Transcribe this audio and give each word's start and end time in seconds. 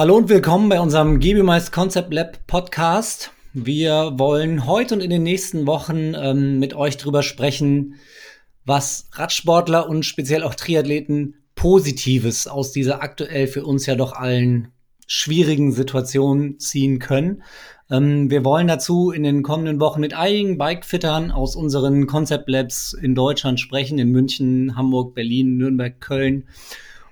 Hallo 0.00 0.16
und 0.16 0.30
willkommen 0.30 0.70
bei 0.70 0.80
unserem 0.80 1.20
GBMeister 1.20 1.72
Concept 1.72 2.14
Lab 2.14 2.46
Podcast. 2.46 3.32
Wir 3.52 4.14
wollen 4.16 4.64
heute 4.64 4.94
und 4.94 5.02
in 5.02 5.10
den 5.10 5.22
nächsten 5.22 5.66
Wochen 5.66 6.14
ähm, 6.14 6.58
mit 6.58 6.72
euch 6.72 6.96
drüber 6.96 7.22
sprechen, 7.22 7.96
was 8.64 9.10
Radsportler 9.12 9.90
und 9.90 10.06
speziell 10.06 10.42
auch 10.42 10.54
Triathleten 10.54 11.34
Positives 11.54 12.46
aus 12.46 12.72
dieser 12.72 13.02
aktuell 13.02 13.46
für 13.46 13.66
uns 13.66 13.84
ja 13.84 13.94
doch 13.94 14.14
allen 14.14 14.68
schwierigen 15.06 15.70
Situation 15.70 16.58
ziehen 16.58 16.98
können. 16.98 17.42
Ähm, 17.90 18.30
wir 18.30 18.42
wollen 18.42 18.68
dazu 18.68 19.10
in 19.10 19.22
den 19.22 19.42
kommenden 19.42 19.80
Wochen 19.80 20.00
mit 20.00 20.14
einigen 20.14 20.56
Bikefittern 20.56 21.30
aus 21.30 21.56
unseren 21.56 22.06
Concept 22.06 22.48
Labs 22.48 22.94
in 22.94 23.14
Deutschland 23.14 23.60
sprechen, 23.60 23.98
in 23.98 24.12
München, 24.12 24.76
Hamburg, 24.76 25.14
Berlin, 25.14 25.58
Nürnberg, 25.58 26.00
Köln 26.00 26.48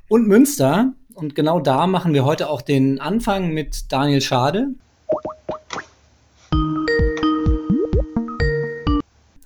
und 0.08 0.26
Münster. 0.26 0.94
Und 1.18 1.34
genau 1.34 1.58
da 1.58 1.88
machen 1.88 2.14
wir 2.14 2.24
heute 2.24 2.48
auch 2.48 2.62
den 2.62 3.00
Anfang 3.00 3.48
mit 3.48 3.90
Daniel 3.90 4.20
Schade. 4.20 4.68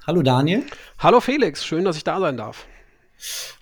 Hallo 0.07 0.21
Daniel. 0.21 0.65
Hallo 0.99 1.21
Felix, 1.21 1.65
schön, 1.65 1.87
dass 1.87 1.97
ich 1.97 2.05
da 2.05 2.21
sein 2.21 2.37
darf. 2.37 2.67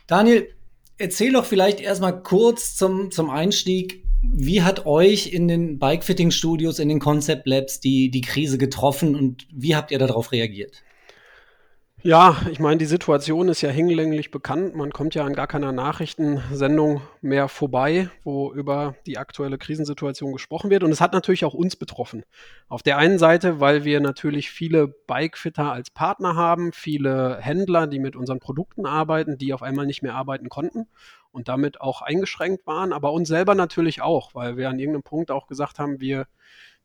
Daniel, 0.09 0.53
erzähl 0.99 1.33
doch 1.33 1.45
vielleicht 1.45 1.79
erstmal 1.79 2.21
kurz 2.21 2.75
zum, 2.75 3.13
zum 3.13 3.31
Einstieg, 3.31 4.03
wie 4.23 4.63
hat 4.63 4.87
euch 4.87 5.33
in 5.33 5.47
den 5.47 5.79
Bikefitting-Studios, 5.79 6.81
in 6.81 6.89
den 6.89 6.99
Concept 6.99 7.47
Labs 7.47 7.79
die, 7.79 8.11
die 8.11 8.23
Krise 8.23 8.59
getroffen 8.59 9.15
und 9.15 9.47
wie 9.53 9.77
habt 9.77 9.93
ihr 9.93 10.01
darauf 10.01 10.33
reagiert? 10.33 10.83
Ja, 12.03 12.35
ich 12.51 12.59
meine, 12.59 12.79
die 12.79 12.87
Situation 12.87 13.49
ist 13.49 13.61
ja 13.61 13.69
hinlänglich 13.69 14.31
bekannt. 14.31 14.75
Man 14.75 14.91
kommt 14.91 15.15
ja 15.15 15.23
an 15.27 15.35
gar 15.35 15.47
keiner 15.47 15.71
Nachrichtensendung 15.71 17.03
mehr 17.21 17.47
vorbei, 17.49 18.09
wo 18.25 18.51
über 18.55 18.95
die 19.05 19.19
aktuelle 19.19 19.59
Krisensituation 19.59 20.33
gesprochen 20.33 20.71
wird. 20.71 20.83
Und 20.83 20.93
es 20.93 21.03
hat 21.03 21.13
natürlich 21.13 21.45
auch 21.45 21.53
uns 21.53 21.77
betroffen. 21.77 22.25
Auf 22.69 22.83
der 22.83 22.97
einen 22.97 23.19
Seite, 23.19 23.61
weil 23.61 23.85
wir 23.85 24.01
natürlich 24.01 24.51
viele 24.51 24.89
Bikefitter 24.89 25.73
als 25.73 25.91
Partner 25.91 26.37
haben, 26.37 26.73
viele 26.73 27.37
Händler, 27.39 27.87
die 27.87 27.99
mit 27.99 28.17
unseren 28.17 28.39
Produkten 28.39 28.87
arbeiten, 28.87 29.37
die 29.37 29.53
auf 29.53 29.63
einmal 29.63 29.85
nicht 29.85 30.03
mehr 30.03 30.15
arbeiten 30.15 30.49
konnten 30.49 30.87
und 31.33 31.49
damit 31.49 31.83
auch 31.83 32.01
eingeschränkt 32.01 32.67
waren, 32.67 32.95
aber 32.95 33.13
uns 33.13 33.29
selber 33.29 33.55
natürlich 33.55 34.01
auch, 34.01 34.35
weil 34.35 34.57
wir 34.57 34.71
an 34.71 34.79
irgendeinem 34.79 35.03
Punkt 35.03 35.31
auch 35.31 35.47
gesagt 35.47 35.79
haben, 35.79 36.01
wir 36.01 36.27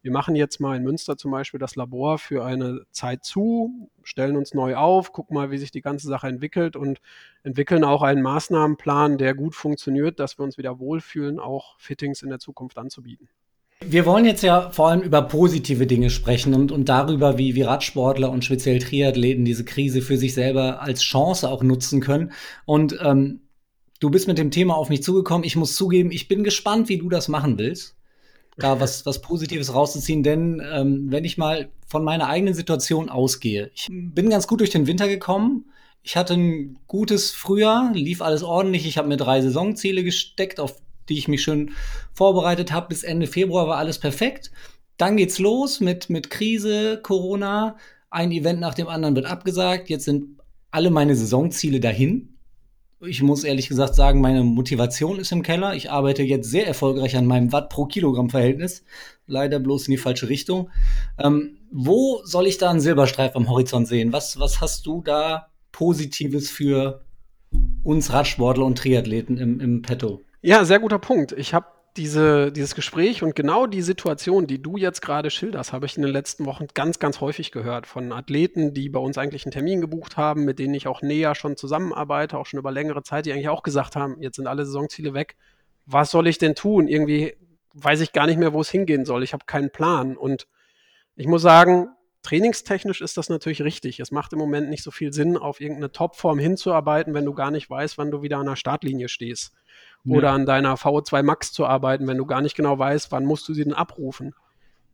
wir 0.05 0.11
machen 0.11 0.35
jetzt 0.35 0.59
mal 0.59 0.77
in 0.77 0.83
Münster 0.83 1.17
zum 1.17 1.31
Beispiel 1.31 1.59
das 1.59 1.75
Labor 1.75 2.19
für 2.19 2.45
eine 2.45 2.81
Zeit 2.91 3.25
zu, 3.25 3.89
stellen 4.03 4.37
uns 4.37 4.53
neu 4.53 4.75
auf, 4.75 5.11
gucken 5.11 5.33
mal, 5.33 5.49
wie 5.49 5.57
sich 5.57 5.71
die 5.71 5.81
ganze 5.81 6.07
Sache 6.07 6.27
entwickelt 6.27 6.75
und 6.75 6.99
entwickeln 7.41 7.83
auch 7.83 8.03
einen 8.03 8.21
Maßnahmenplan, 8.21 9.17
der 9.17 9.33
gut 9.33 9.55
funktioniert, 9.55 10.19
dass 10.19 10.37
wir 10.37 10.43
uns 10.43 10.59
wieder 10.59 10.77
wohlfühlen, 10.77 11.39
auch 11.39 11.73
Fittings 11.79 12.21
in 12.21 12.29
der 12.29 12.37
Zukunft 12.37 12.77
anzubieten. 12.77 13.29
Wir 13.83 14.05
wollen 14.05 14.25
jetzt 14.25 14.43
ja 14.43 14.69
vor 14.69 14.89
allem 14.89 15.01
über 15.01 15.23
positive 15.23 15.87
Dinge 15.87 16.11
sprechen 16.11 16.53
und, 16.53 16.71
und 16.71 16.87
darüber, 16.87 17.39
wie, 17.39 17.55
wie 17.55 17.63
Radsportler 17.63 18.29
und 18.29 18.45
speziell 18.45 18.77
Triathleten 18.77 19.43
diese 19.43 19.65
Krise 19.65 20.03
für 20.03 20.17
sich 20.17 20.35
selber 20.35 20.83
als 20.83 21.01
Chance 21.01 21.49
auch 21.49 21.63
nutzen 21.63 21.99
können. 21.99 22.31
Und 22.65 22.95
ähm, 23.01 23.41
du 23.99 24.11
bist 24.11 24.27
mit 24.27 24.37
dem 24.37 24.51
Thema 24.51 24.75
auf 24.75 24.89
mich 24.89 25.01
zugekommen. 25.01 25.45
Ich 25.45 25.55
muss 25.55 25.73
zugeben, 25.73 26.11
ich 26.11 26.27
bin 26.27 26.43
gespannt, 26.43 26.89
wie 26.89 26.99
du 26.99 27.09
das 27.09 27.27
machen 27.27 27.57
willst 27.57 27.95
da 28.57 28.79
was, 28.79 29.05
was 29.05 29.21
Positives 29.21 29.73
rauszuziehen, 29.73 30.23
denn 30.23 30.61
ähm, 30.71 31.07
wenn 31.09 31.25
ich 31.25 31.37
mal 31.37 31.69
von 31.87 32.03
meiner 32.03 32.27
eigenen 32.27 32.53
Situation 32.53 33.09
ausgehe, 33.09 33.71
ich 33.73 33.87
bin 33.89 34.29
ganz 34.29 34.47
gut 34.47 34.61
durch 34.61 34.69
den 34.69 34.87
Winter 34.87 35.07
gekommen. 35.07 35.65
Ich 36.03 36.15
hatte 36.15 36.35
ein 36.35 36.77
gutes 36.87 37.31
Frühjahr, 37.31 37.91
lief 37.93 38.21
alles 38.21 38.43
ordentlich. 38.43 38.85
Ich 38.85 38.97
habe 38.97 39.07
mir 39.07 39.17
drei 39.17 39.41
Saisonziele 39.41 40.03
gesteckt, 40.03 40.59
auf 40.59 40.75
die 41.09 41.17
ich 41.17 41.27
mich 41.27 41.41
schön 41.41 41.71
vorbereitet 42.13 42.71
habe. 42.71 42.89
Bis 42.89 43.03
Ende 43.03 43.27
Februar 43.27 43.67
war 43.67 43.77
alles 43.77 43.99
perfekt. 43.99 44.51
Dann 44.97 45.17
geht's 45.17 45.39
los 45.39 45.79
mit, 45.79 46.09
mit 46.09 46.29
Krise, 46.29 46.99
Corona. 47.01 47.77
Ein 48.09 48.31
Event 48.31 48.59
nach 48.59 48.75
dem 48.75 48.87
anderen 48.87 49.15
wird 49.15 49.25
abgesagt. 49.25 49.89
Jetzt 49.89 50.05
sind 50.05 50.39
alle 50.71 50.91
meine 50.91 51.15
Saisonziele 51.15 51.79
dahin 51.79 52.34
ich 53.07 53.21
muss 53.21 53.43
ehrlich 53.43 53.67
gesagt 53.67 53.95
sagen, 53.95 54.21
meine 54.21 54.43
Motivation 54.43 55.19
ist 55.19 55.31
im 55.31 55.43
Keller. 55.43 55.75
Ich 55.75 55.91
arbeite 55.91 56.23
jetzt 56.23 56.49
sehr 56.49 56.67
erfolgreich 56.67 57.15
an 57.15 57.25
meinem 57.25 57.51
Watt 57.51 57.69
pro 57.69 57.85
Kilogramm 57.85 58.29
Verhältnis. 58.29 58.83
Leider 59.27 59.59
bloß 59.59 59.87
in 59.87 59.91
die 59.91 59.97
falsche 59.97 60.29
Richtung. 60.29 60.69
Ähm, 61.17 61.57
wo 61.71 62.21
soll 62.23 62.47
ich 62.47 62.57
da 62.57 62.69
einen 62.69 62.79
Silberstreif 62.79 63.35
am 63.35 63.49
Horizont 63.49 63.87
sehen? 63.87 64.13
Was, 64.13 64.39
was 64.39 64.61
hast 64.61 64.85
du 64.85 65.01
da 65.01 65.47
Positives 65.71 66.49
für 66.49 67.01
uns 67.83 68.11
Radsportler 68.13 68.65
und 68.65 68.77
Triathleten 68.77 69.37
im, 69.37 69.59
im 69.59 69.81
Petto? 69.81 70.21
Ja, 70.41 70.63
sehr 70.63 70.79
guter 70.79 70.99
Punkt. 70.99 71.31
Ich 71.33 71.53
habe 71.53 71.65
diese, 71.97 72.51
dieses 72.51 72.75
Gespräch 72.75 73.23
und 73.23 73.35
genau 73.35 73.67
die 73.67 73.81
Situation, 73.81 74.47
die 74.47 74.61
du 74.61 74.75
jetzt 74.75 75.01
gerade 75.01 75.29
schilderst, 75.29 75.71
habe 75.71 75.85
ich 75.85 75.95
in 75.95 76.03
den 76.03 76.11
letzten 76.11 76.45
Wochen 76.45 76.67
ganz, 76.73 76.99
ganz 76.99 77.21
häufig 77.21 77.51
gehört 77.51 77.87
von 77.87 78.11
Athleten, 78.11 78.73
die 78.73 78.89
bei 78.89 78.99
uns 78.99 79.17
eigentlich 79.17 79.45
einen 79.45 79.53
Termin 79.53 79.79
gebucht 79.79 80.17
haben, 80.17 80.43
mit 80.43 80.59
denen 80.59 80.73
ich 80.73 80.87
auch 80.87 81.01
näher 81.01 81.35
schon 81.35 81.55
zusammenarbeite, 81.55 82.37
auch 82.37 82.45
schon 82.45 82.59
über 82.59 82.71
längere 82.71 83.03
Zeit, 83.03 83.25
die 83.25 83.31
eigentlich 83.31 83.49
auch 83.49 83.63
gesagt 83.63 83.95
haben, 83.95 84.21
jetzt 84.21 84.35
sind 84.35 84.47
alle 84.47 84.65
Saisonziele 84.65 85.13
weg. 85.13 85.37
Was 85.85 86.11
soll 86.11 86.27
ich 86.27 86.37
denn 86.37 86.55
tun? 86.55 86.87
Irgendwie 86.87 87.35
weiß 87.73 88.01
ich 88.01 88.11
gar 88.11 88.25
nicht 88.25 88.37
mehr, 88.37 88.53
wo 88.53 88.61
es 88.61 88.69
hingehen 88.69 89.05
soll. 89.05 89.23
Ich 89.23 89.33
habe 89.33 89.45
keinen 89.45 89.69
Plan. 89.69 90.17
Und 90.17 90.47
ich 91.15 91.27
muss 91.27 91.41
sagen, 91.41 91.89
trainingstechnisch 92.25 93.01
ist 93.01 93.17
das 93.17 93.29
natürlich 93.29 93.61
richtig. 93.61 93.99
Es 93.99 94.11
macht 94.11 94.33
im 94.33 94.39
Moment 94.39 94.69
nicht 94.69 94.83
so 94.83 94.91
viel 94.91 95.13
Sinn, 95.13 95.37
auf 95.37 95.61
irgendeine 95.61 95.91
Topform 95.91 96.39
hinzuarbeiten, 96.39 97.13
wenn 97.13 97.25
du 97.25 97.33
gar 97.33 97.51
nicht 97.51 97.69
weißt, 97.69 97.97
wann 97.97 98.11
du 98.11 98.21
wieder 98.21 98.37
an 98.37 98.47
der 98.47 98.55
Startlinie 98.55 99.09
stehst 99.09 99.53
oder 100.07 100.31
an 100.31 100.45
deiner 100.45 100.75
VO2 100.75 101.23
Max 101.23 101.51
zu 101.51 101.65
arbeiten, 101.65 102.07
wenn 102.07 102.17
du 102.17 102.25
gar 102.25 102.41
nicht 102.41 102.55
genau 102.55 102.77
weißt, 102.77 103.11
wann 103.11 103.25
musst 103.25 103.47
du 103.47 103.53
sie 103.53 103.63
denn 103.63 103.73
abrufen. 103.73 104.35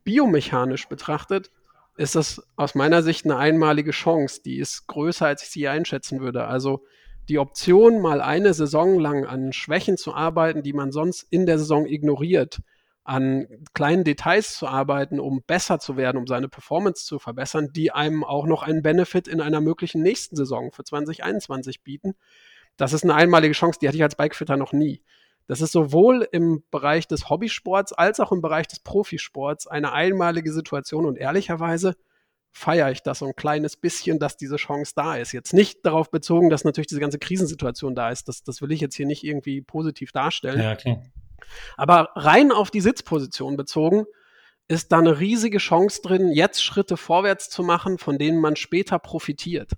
Biomechanisch 0.04 0.88
betrachtet 0.88 1.50
ist 1.96 2.14
das 2.14 2.42
aus 2.56 2.74
meiner 2.74 3.02
Sicht 3.02 3.24
eine 3.24 3.36
einmalige 3.36 3.90
Chance, 3.90 4.40
die 4.44 4.58
ist 4.58 4.86
größer, 4.86 5.26
als 5.26 5.42
ich 5.42 5.50
sie 5.50 5.68
einschätzen 5.68 6.20
würde. 6.20 6.46
Also 6.46 6.84
die 7.28 7.38
Option, 7.38 8.00
mal 8.00 8.20
eine 8.20 8.54
Saison 8.54 8.98
lang 8.98 9.26
an 9.26 9.52
Schwächen 9.52 9.96
zu 9.96 10.14
arbeiten, 10.14 10.62
die 10.62 10.72
man 10.72 10.92
sonst 10.92 11.26
in 11.30 11.46
der 11.46 11.58
Saison 11.58 11.86
ignoriert, 11.86 12.60
an 13.04 13.46
kleinen 13.74 14.04
Details 14.04 14.56
zu 14.56 14.66
arbeiten, 14.66 15.18
um 15.18 15.42
besser 15.46 15.78
zu 15.80 15.96
werden, 15.96 16.18
um 16.18 16.26
seine 16.26 16.48
Performance 16.48 17.04
zu 17.04 17.18
verbessern, 17.18 17.70
die 17.72 17.90
einem 17.90 18.22
auch 18.22 18.46
noch 18.46 18.62
einen 18.62 18.82
Benefit 18.82 19.26
in 19.26 19.40
einer 19.40 19.60
möglichen 19.60 20.02
nächsten 20.02 20.36
Saison 20.36 20.70
für 20.70 20.84
2021 20.84 21.82
bieten, 21.82 22.14
das 22.76 22.92
ist 22.92 23.04
eine 23.04 23.14
einmalige 23.14 23.54
Chance, 23.54 23.78
die 23.80 23.88
hatte 23.88 23.96
ich 23.96 24.02
als 24.02 24.16
Bikefitter 24.16 24.56
noch 24.56 24.72
nie. 24.72 25.02
Das 25.46 25.60
ist 25.60 25.72
sowohl 25.72 26.26
im 26.30 26.62
Bereich 26.70 27.08
des 27.08 27.28
Hobbysports 27.28 27.92
als 27.92 28.20
auch 28.20 28.32
im 28.32 28.40
Bereich 28.40 28.68
des 28.68 28.80
Profisports 28.80 29.66
eine 29.66 29.92
einmalige 29.92 30.52
Situation 30.52 31.04
und 31.04 31.18
ehrlicherweise 31.18 31.96
feiere 32.52 32.90
ich 32.90 33.02
das 33.02 33.20
so 33.20 33.26
ein 33.26 33.34
kleines 33.34 33.76
bisschen, 33.76 34.18
dass 34.18 34.36
diese 34.36 34.56
Chance 34.56 34.92
da 34.94 35.16
ist. 35.16 35.32
Jetzt 35.32 35.54
nicht 35.54 35.84
darauf 35.84 36.10
bezogen, 36.10 36.50
dass 36.50 36.64
natürlich 36.64 36.86
diese 36.86 37.00
ganze 37.00 37.18
Krisensituation 37.18 37.94
da 37.94 38.10
ist. 38.10 38.28
Das, 38.28 38.42
das 38.42 38.60
will 38.60 38.72
ich 38.72 38.80
jetzt 38.80 38.94
hier 38.94 39.06
nicht 39.06 39.24
irgendwie 39.24 39.62
positiv 39.62 40.12
darstellen. 40.12 40.60
Ja, 40.60 40.76
klar. 40.76 41.02
Aber 41.76 42.10
rein 42.14 42.52
auf 42.52 42.70
die 42.70 42.80
Sitzposition 42.80 43.56
bezogen, 43.56 44.04
ist 44.68 44.92
da 44.92 44.98
eine 44.98 45.20
riesige 45.20 45.58
Chance 45.58 46.00
drin, 46.02 46.32
jetzt 46.32 46.62
Schritte 46.62 46.96
vorwärts 46.96 47.50
zu 47.50 47.62
machen, 47.62 47.98
von 47.98 48.18
denen 48.18 48.40
man 48.40 48.56
später 48.56 48.98
profitiert. 48.98 49.72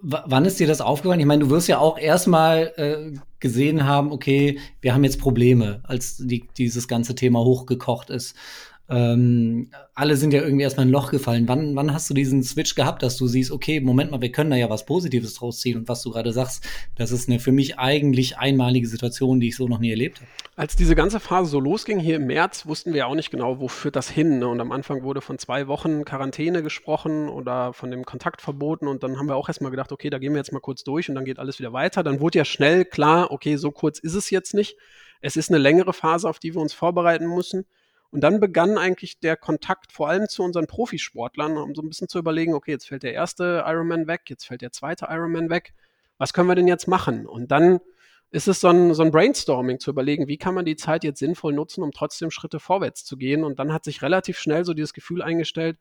W 0.00 0.18
wann 0.26 0.44
ist 0.44 0.60
dir 0.60 0.66
das 0.66 0.80
aufgefallen? 0.80 1.20
Ich 1.20 1.26
meine, 1.26 1.44
du 1.44 1.50
wirst 1.50 1.68
ja 1.68 1.78
auch 1.78 1.98
erstmal 1.98 2.72
äh, 2.76 3.18
gesehen 3.40 3.86
haben, 3.86 4.12
okay, 4.12 4.58
wir 4.80 4.94
haben 4.94 5.04
jetzt 5.04 5.20
Probleme, 5.20 5.80
als 5.84 6.16
die, 6.18 6.46
dieses 6.56 6.88
ganze 6.88 7.14
Thema 7.14 7.40
hochgekocht 7.40 8.10
ist. 8.10 8.36
Ähm, 8.90 9.70
alle 9.94 10.16
sind 10.16 10.32
ja 10.32 10.40
irgendwie 10.40 10.62
erstmal 10.62 10.86
in 10.86 10.90
ein 10.90 10.92
Loch 10.92 11.10
gefallen. 11.10 11.46
Wann, 11.46 11.76
wann 11.76 11.92
hast 11.92 12.08
du 12.08 12.14
diesen 12.14 12.42
Switch 12.42 12.74
gehabt, 12.74 13.02
dass 13.02 13.18
du 13.18 13.26
siehst, 13.26 13.50
okay, 13.50 13.80
Moment 13.80 14.10
mal, 14.10 14.22
wir 14.22 14.32
können 14.32 14.50
da 14.50 14.56
ja 14.56 14.70
was 14.70 14.86
Positives 14.86 15.34
draus 15.34 15.60
ziehen 15.60 15.76
und 15.76 15.88
was 15.88 16.02
du 16.02 16.10
gerade 16.10 16.32
sagst, 16.32 16.66
das 16.96 17.10
ist 17.10 17.28
eine 17.28 17.38
für 17.38 17.52
mich 17.52 17.78
eigentlich 17.78 18.38
einmalige 18.38 18.86
Situation, 18.86 19.40
die 19.40 19.48
ich 19.48 19.56
so 19.56 19.68
noch 19.68 19.78
nie 19.78 19.90
erlebt 19.90 20.20
habe. 20.20 20.30
Als 20.56 20.74
diese 20.74 20.94
ganze 20.94 21.20
Phase 21.20 21.50
so 21.50 21.60
losging 21.60 21.98
hier 21.98 22.16
im 22.16 22.26
März, 22.26 22.66
wussten 22.66 22.94
wir 22.94 23.06
auch 23.06 23.14
nicht 23.14 23.30
genau, 23.30 23.60
wo 23.60 23.68
führt 23.68 23.94
das 23.94 24.08
hin. 24.08 24.38
Ne? 24.38 24.48
Und 24.48 24.60
am 24.60 24.72
Anfang 24.72 25.02
wurde 25.02 25.20
von 25.20 25.38
zwei 25.38 25.68
Wochen 25.68 26.04
Quarantäne 26.04 26.62
gesprochen 26.62 27.28
oder 27.28 27.74
von 27.74 27.90
dem 27.90 28.04
Kontakt 28.04 28.40
verboten 28.40 28.88
und 28.88 29.02
dann 29.02 29.18
haben 29.18 29.28
wir 29.28 29.36
auch 29.36 29.48
erstmal 29.48 29.70
gedacht, 29.70 29.92
okay, 29.92 30.08
da 30.08 30.18
gehen 30.18 30.32
wir 30.32 30.38
jetzt 30.38 30.52
mal 30.52 30.60
kurz 30.60 30.82
durch 30.82 31.08
und 31.10 31.14
dann 31.14 31.26
geht 31.26 31.38
alles 31.38 31.58
wieder 31.58 31.74
weiter. 31.74 32.02
Dann 32.02 32.20
wurde 32.20 32.38
ja 32.38 32.44
schnell 32.44 32.86
klar, 32.86 33.30
okay, 33.30 33.56
so 33.56 33.70
kurz 33.70 33.98
ist 33.98 34.14
es 34.14 34.30
jetzt 34.30 34.54
nicht. 34.54 34.76
Es 35.20 35.36
ist 35.36 35.50
eine 35.50 35.58
längere 35.58 35.92
Phase, 35.92 36.28
auf 36.28 36.38
die 36.38 36.54
wir 36.54 36.60
uns 36.62 36.72
vorbereiten 36.72 37.26
müssen. 37.26 37.66
Und 38.10 38.22
dann 38.22 38.40
begann 38.40 38.78
eigentlich 38.78 39.20
der 39.20 39.36
Kontakt 39.36 39.92
vor 39.92 40.08
allem 40.08 40.28
zu 40.28 40.42
unseren 40.42 40.66
Profisportlern, 40.66 41.58
um 41.58 41.74
so 41.74 41.82
ein 41.82 41.88
bisschen 41.88 42.08
zu 42.08 42.18
überlegen, 42.18 42.54
okay, 42.54 42.70
jetzt 42.70 42.88
fällt 42.88 43.02
der 43.02 43.12
erste 43.12 43.64
Ironman 43.66 44.06
weg, 44.06 44.22
jetzt 44.28 44.46
fällt 44.46 44.62
der 44.62 44.72
zweite 44.72 45.06
Ironman 45.10 45.50
weg. 45.50 45.74
Was 46.16 46.32
können 46.32 46.48
wir 46.48 46.54
denn 46.54 46.68
jetzt 46.68 46.88
machen? 46.88 47.26
Und 47.26 47.50
dann 47.50 47.80
ist 48.30 48.48
es 48.48 48.60
so 48.60 48.68
ein, 48.68 48.94
so 48.94 49.02
ein 49.02 49.10
Brainstorming 49.10 49.78
zu 49.78 49.90
überlegen, 49.90 50.26
wie 50.26 50.38
kann 50.38 50.54
man 50.54 50.64
die 50.64 50.76
Zeit 50.76 51.04
jetzt 51.04 51.18
sinnvoll 51.18 51.52
nutzen, 51.52 51.82
um 51.82 51.92
trotzdem 51.92 52.30
Schritte 52.30 52.60
vorwärts 52.60 53.04
zu 53.04 53.16
gehen. 53.16 53.44
Und 53.44 53.58
dann 53.58 53.72
hat 53.72 53.84
sich 53.84 54.02
relativ 54.02 54.38
schnell 54.38 54.64
so 54.64 54.74
dieses 54.74 54.92
Gefühl 54.94 55.22
eingestellt, 55.22 55.78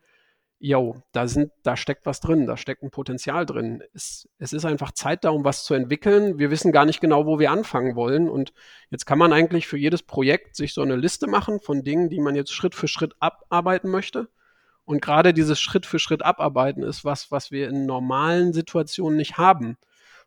yo, 0.60 0.96
da 1.12 1.28
sind, 1.28 1.52
da 1.64 1.78
steckt 1.78 2.06
was 2.06 2.20
drin, 2.20 2.48
da 2.48 2.58
steckt 2.58 2.82
ein 2.82 2.90
Potenzial 2.90 3.46
drin. 3.46 3.84
Es, 3.94 4.28
es 4.40 4.54
ist 4.54 4.66
einfach 4.66 4.92
Zeit 4.92 5.24
da, 5.24 5.30
um 5.30 5.44
was 5.44 5.64
zu 5.64 5.74
entwickeln. 5.74 6.40
Wir 6.40 6.50
wissen 6.50 6.72
gar 6.72 6.86
nicht 6.86 7.00
genau, 7.00 7.26
wo 7.26 7.38
wir 7.40 7.52
anfangen 7.52 7.96
wollen. 7.96 8.28
Und 8.28 8.54
jetzt 8.90 9.06
kann 9.06 9.20
man 9.20 9.34
eigentlich 9.34 9.68
für 9.68 9.78
jedes 9.78 10.02
Projekt 10.02 10.56
sich 10.56 10.74
so 10.74 10.82
eine 10.82 10.96
Liste 10.96 11.28
machen 11.28 11.60
von 11.60 11.84
Dingen, 11.84 12.10
die 12.10 12.20
man 12.20 12.36
jetzt 12.36 12.54
Schritt 12.54 12.74
für 12.74 12.88
Schritt 12.88 13.14
abarbeiten 13.20 13.92
möchte. 13.92 14.30
Und 14.84 15.02
gerade 15.02 15.34
dieses 15.34 15.60
Schritt 15.60 15.86
für 15.86 16.00
Schritt 16.00 16.24
abarbeiten 16.24 16.82
ist 16.82 17.06
was, 17.06 17.30
was 17.30 17.52
wir 17.52 17.68
in 17.70 17.86
normalen 17.86 18.54
Situationen 18.54 19.18
nicht 19.18 19.38
haben. 19.38 19.78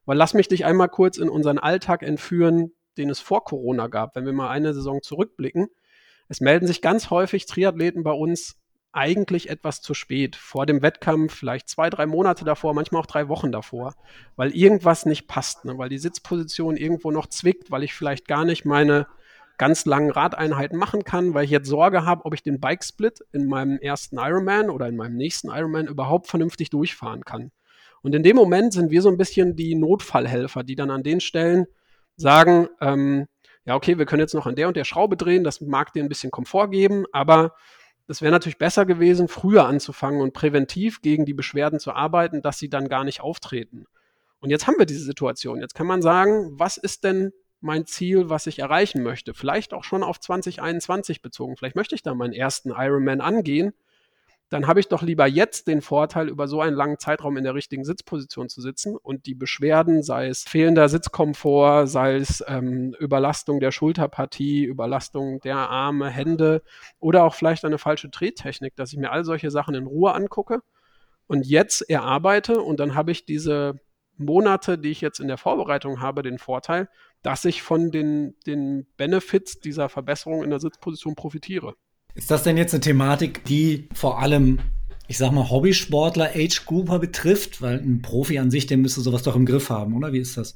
Weil 0.05 0.17
lass 0.17 0.35
mich 0.35 0.49
dich 0.49 0.65
einmal 0.65 0.89
kurz 0.89 1.19
in 1.19 1.29
unseren 1.29 1.59
Alltag 1.59 2.03
entführen, 2.03 2.73
den 2.99 3.11
es 3.11 3.21
vor 3.21 3.45
Corona 3.45 3.89
gab. 3.89 4.15
Wenn 4.15 4.27
wir 4.27 4.33
mal 4.33 4.51
eine 4.51 4.75
Saison 4.75 5.03
zurückblicken, 5.03 5.69
es 6.29 6.41
melden 6.41 6.67
sich 6.67 6.83
ganz 6.83 7.11
häufig 7.11 7.47
Triathleten 7.47 8.05
bei 8.05 8.13
uns 8.13 8.60
eigentlich 8.93 9.51
etwas 9.51 9.81
zu 9.83 9.95
spät. 9.95 10.37
Vor 10.37 10.67
dem 10.67 10.83
Wettkampf, 10.83 11.35
vielleicht 11.35 11.69
zwei, 11.69 11.91
drei 11.91 12.07
Monate 12.07 12.45
davor, 12.45 12.75
manchmal 12.75 13.03
auch 13.03 13.07
drei 13.07 13.29
Wochen 13.29 13.53
davor, 13.53 13.95
weil 14.37 14.55
irgendwas 14.55 15.07
nicht 15.07 15.29
passt, 15.29 15.65
ne? 15.65 15.79
weil 15.79 15.89
die 15.89 15.99
Sitzposition 15.99 16.77
irgendwo 16.77 17.11
noch 17.11 17.27
zwickt, 17.27 17.71
weil 17.71 17.85
ich 17.85 17.95
vielleicht 17.95 18.27
gar 18.27 18.45
nicht 18.45 18.65
meine 18.65 19.07
ganz 19.59 19.85
langen 19.85 20.11
Radeinheiten 20.11 20.79
machen 20.79 21.05
kann, 21.05 21.35
weil 21.35 21.45
ich 21.45 21.51
jetzt 21.51 21.69
Sorge 21.69 22.07
habe, 22.07 22.25
ob 22.25 22.33
ich 22.33 22.43
den 22.43 22.61
Bikesplit 22.61 23.21
in 23.33 23.47
meinem 23.47 23.79
ersten 23.79 24.17
Ironman 24.17 24.71
oder 24.71 24.89
in 24.89 24.97
meinem 24.97 25.17
nächsten 25.17 25.51
Ironman 25.51 25.87
überhaupt 25.87 26.29
vernünftig 26.29 26.71
durchfahren 26.71 27.25
kann. 27.25 27.53
Und 28.03 28.15
in 28.15 28.23
dem 28.23 28.37
Moment 28.37 28.73
sind 28.73 28.91
wir 28.91 29.03
so 29.03 29.11
ein 29.11 29.19
bisschen 29.19 29.57
die 29.57 29.75
Notfallhelfer, 29.75 30.63
die 30.63 30.77
dann 30.77 30.91
an 30.91 31.03
den 31.03 31.21
Stellen 31.21 31.67
sagen, 32.17 32.69
ähm, 32.81 33.27
ja, 33.67 33.75
okay, 33.75 33.99
wir 33.99 34.07
können 34.07 34.21
jetzt 34.21 34.35
noch 34.35 34.47
an 34.47 34.57
der 34.57 34.69
und 34.69 34.79
der 34.79 34.85
Schraube 34.85 35.19
drehen, 35.19 35.45
das 35.45 35.61
mag 35.61 35.93
dir 35.93 36.03
ein 36.03 36.09
bisschen 36.09 36.31
Komfort 36.31 36.69
geben, 36.69 37.05
aber 37.13 37.53
es 38.11 38.23
wäre 38.23 38.33
natürlich 38.33 38.59
besser 38.59 38.87
gewesen, 38.87 39.29
früher 39.29 39.67
anzufangen 39.67 40.21
und 40.21 40.33
präventiv 40.33 41.03
gegen 41.03 41.25
die 41.25 41.35
Beschwerden 41.35 41.79
zu 41.79 41.93
arbeiten, 41.93 42.43
dass 42.43 42.59
sie 42.59 42.69
dann 42.69 42.89
gar 42.89 43.05
nicht 43.05 43.21
auftreten. 43.21 43.87
Und 44.41 44.51
jetzt 44.51 44.67
haben 44.67 44.79
wir 44.79 44.87
diese 44.87 45.05
Situation. 45.05 45.61
Jetzt 45.61 45.75
kann 45.75 45.87
man 45.87 46.03
sagen, 46.03 46.51
was 46.59 46.77
ist 46.77 47.05
denn 47.05 47.33
mein 47.61 47.87
Ziel, 47.87 48.31
was 48.31 48.47
ich 48.47 48.59
erreichen 48.59 49.03
möchte? 49.03 49.35
Vielleicht 49.35 49.75
auch 49.75 49.85
schon 49.85 50.03
auf 50.03 50.19
2021 50.19 51.23
bezogen. 51.23 51.57
Vielleicht 51.57 51.77
möchte 51.77 51.95
ich 51.95 52.03
da 52.03 52.15
meinen 52.15 52.33
ersten 52.33 52.71
Ironman 52.71 53.21
angehen 53.21 53.75
dann 54.51 54.67
habe 54.67 54.81
ich 54.81 54.89
doch 54.89 55.03
lieber 55.03 55.27
jetzt 55.27 55.69
den 55.69 55.81
Vorteil, 55.81 56.29
über 56.29 56.49
so 56.49 56.61
einen 56.61 56.77
langen 56.77 56.99
Zeitraum 56.99 57.37
in 57.37 57.45
der 57.45 57.55
richtigen 57.55 57.85
Sitzposition 57.85 58.49
zu 58.49 58.61
sitzen 58.61 58.97
und 58.97 59.27
die 59.27 59.37
Beschwerden, 59.37 60.03
sei 60.03 60.27
es 60.27 60.43
fehlender 60.43 60.89
Sitzkomfort, 60.89 61.87
sei 61.87 62.17
es 62.17 62.45
ähm, 62.49 62.95
Überlastung 62.99 63.61
der 63.61 63.71
Schulterpartie, 63.71 64.65
Überlastung 64.65 65.41
der 65.41 65.57
Arme, 65.57 66.11
Hände 66.11 66.63
oder 66.99 67.23
auch 67.23 67.35
vielleicht 67.35 67.65
eine 67.65 67.79
falsche 67.79 68.09
Drehtechnik, 68.09 68.75
dass 68.75 68.93
ich 68.93 68.99
mir 68.99 69.13
all 69.13 69.25
solche 69.25 69.53
Sachen 69.53 69.77
in 69.77 69.87
Ruhe 69.87 70.13
angucke 70.15 70.63
und 71.29 71.47
jetzt 71.47 71.89
erarbeite 71.89 72.61
und 72.61 72.81
dann 72.81 72.97
habe 72.97 73.13
ich 73.13 73.25
diese 73.25 73.79
Monate, 74.17 74.79
die 74.79 74.91
ich 74.91 75.01
jetzt 75.01 75.21
in 75.21 75.29
der 75.29 75.39
Vorbereitung 75.39 76.01
habe, 76.01 76.23
den 76.23 76.39
Vorteil, 76.39 76.89
dass 77.23 77.45
ich 77.45 77.63
von 77.63 77.93
den, 77.93 78.35
den 78.47 78.87
Benefits 78.97 79.61
dieser 79.61 79.89
Verbesserung 79.89 80.43
in 80.43 80.51
der 80.51 80.61
Sitzposition 80.61 81.15
profitiere. 81.15 81.77
Ist 82.15 82.31
das 82.31 82.43
denn 82.43 82.57
jetzt 82.57 82.75
eine 82.75 82.81
Thematik, 82.81 83.45
die 83.45 83.89
vor 83.95 84.21
allem, 84.21 84.59
ich 85.09 85.19
sag 85.19 85.33
mal, 85.33 85.49
Hobbysportler, 85.49 86.31
Age-Grouper 86.35 86.99
betrifft? 86.99 87.63
Weil 87.63 87.79
ein 87.79 88.03
Profi 88.03 88.39
an 88.39 88.51
sich, 88.51 88.67
der 88.67 88.79
müsste 88.79 89.01
sowas 89.01 89.23
doch 89.23 89.37
im 89.37 89.47
Griff 89.47 89.71
haben, 89.71 89.97
oder? 89.97 90.13
Wie 90.13 90.21
ist 90.21 90.37
das? 90.37 90.55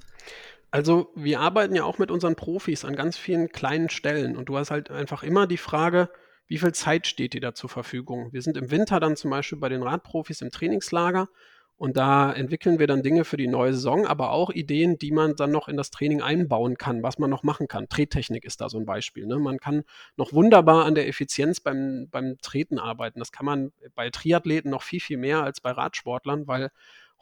Also, 0.71 1.13
wir 1.15 1.41
arbeiten 1.41 1.77
ja 1.77 1.85
auch 1.85 1.99
mit 1.99 2.11
unseren 2.11 2.35
Profis 2.35 2.85
an 2.85 2.97
ganz 2.97 3.17
vielen 3.17 3.51
kleinen 3.51 3.91
Stellen 3.91 4.37
und 4.37 4.49
du 4.49 4.57
hast 4.59 4.73
halt 4.73 4.91
einfach 4.91 5.23
immer 5.23 5.47
die 5.47 5.57
Frage, 5.57 6.11
wie 6.49 6.59
viel 6.59 6.73
Zeit 6.73 7.07
steht 7.07 7.33
dir 7.33 7.41
da 7.41 7.55
zur 7.55 7.71
Verfügung? 7.71 8.33
Wir 8.33 8.43
sind 8.43 8.57
im 8.57 8.71
Winter 8.71 9.01
dann 9.01 9.17
zum 9.17 9.31
Beispiel 9.31 9.59
bei 9.59 9.69
den 9.69 9.83
Radprofis 9.83 10.41
im 10.43 10.51
Trainingslager 10.51 11.29
und 11.77 11.97
da 11.97 12.33
entwickeln 12.33 12.79
wir 12.79 12.87
dann 12.87 13.03
Dinge 13.03 13.25
für 13.25 13.37
die 13.37 13.49
neue 13.49 13.75
Saison, 13.75 14.07
aber 14.07 14.31
auch 14.31 14.51
Ideen, 14.51 14.97
die 14.97 15.11
man 15.11 15.35
dann 15.35 15.51
noch 15.51 15.69
in 15.69 15.77
das 15.77 15.91
Training 15.91 16.23
einbauen 16.23 16.79
kann, 16.79 17.03
was 17.03 17.19
man 17.19 17.29
noch 17.31 17.43
machen 17.43 17.67
kann. 17.67 17.89
Trettechnik 17.89 18.45
ist 18.45 18.61
da 18.61 18.69
so 18.69 18.79
ein 18.79 18.87
Beispiel. 18.87 19.27
Ne? 19.27 19.39
Man 19.39 19.59
kann 19.59 19.83
noch 20.17 20.33
wunderbar 20.33 20.85
an 20.85 20.95
der 20.95 21.09
Effizienz 21.09 21.59
beim, 21.61 22.09
beim 22.11 22.39
Treten 22.41 22.79
arbeiten. 22.79 23.19
Das 23.19 23.33
kann 23.33 23.45
man 23.45 23.73
bei 23.97 24.11
Triathleten 24.11 24.71
noch 24.71 24.83
viel, 24.83 25.01
viel 25.01 25.19
mehr 25.19 25.43
als 25.43 25.61
bei 25.61 25.73
Radsportlern, 25.73 26.47
weil 26.47 26.71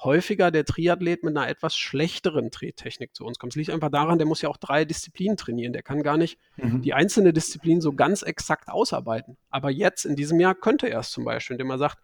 häufiger 0.05 0.51
der 0.51 0.65
Triathlet 0.65 1.23
mit 1.23 1.37
einer 1.37 1.49
etwas 1.49 1.77
schlechteren 1.77 2.51
Trettechnik 2.51 3.15
zu 3.15 3.25
uns 3.25 3.39
kommt. 3.39 3.53
Es 3.53 3.57
liegt 3.57 3.71
einfach 3.71 3.91
daran, 3.91 4.19
der 4.19 4.27
muss 4.27 4.43
ja 4.43 4.49
auch 4.49 4.57
drei 4.57 4.85
Disziplinen 4.85 5.37
trainieren. 5.37 5.73
Der 5.73 5.83
kann 5.83 6.03
gar 6.03 6.17
nicht 6.17 6.39
mhm. 6.57 6.83
die 6.83 6.93
einzelne 6.93 7.33
Disziplin 7.33 7.81
so 7.81 7.93
ganz 7.93 8.23
exakt 8.23 8.69
ausarbeiten. 8.69 9.37
Aber 9.49 9.71
jetzt, 9.71 10.05
in 10.05 10.17
diesem 10.17 10.41
Jahr, 10.41 10.55
könnte 10.55 10.89
er 10.89 11.01
es 11.01 11.11
zum 11.11 11.25
Beispiel, 11.25 11.55
indem 11.55 11.71
er 11.71 11.79
sagt, 11.79 11.99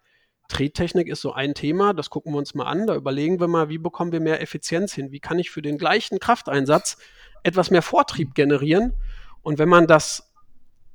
Trettechnik 0.49 1.07
ist 1.07 1.21
so 1.21 1.31
ein 1.31 1.53
Thema, 1.53 1.93
das 1.93 2.09
gucken 2.09 2.33
wir 2.33 2.37
uns 2.37 2.53
mal 2.53 2.65
an. 2.65 2.87
Da 2.87 2.95
überlegen 2.95 3.39
wir 3.39 3.47
mal, 3.47 3.69
wie 3.69 3.77
bekommen 3.77 4.11
wir 4.11 4.19
mehr 4.19 4.41
Effizienz 4.41 4.93
hin? 4.93 5.11
Wie 5.11 5.19
kann 5.19 5.39
ich 5.39 5.51
für 5.51 5.61
den 5.61 5.77
gleichen 5.77 6.19
Krafteinsatz 6.19 6.97
etwas 7.43 7.71
mehr 7.71 7.83
Vortrieb 7.83 8.35
generieren? 8.35 8.93
Und 9.41 9.59
wenn 9.59 9.69
man 9.69 9.87
das, 9.87 10.33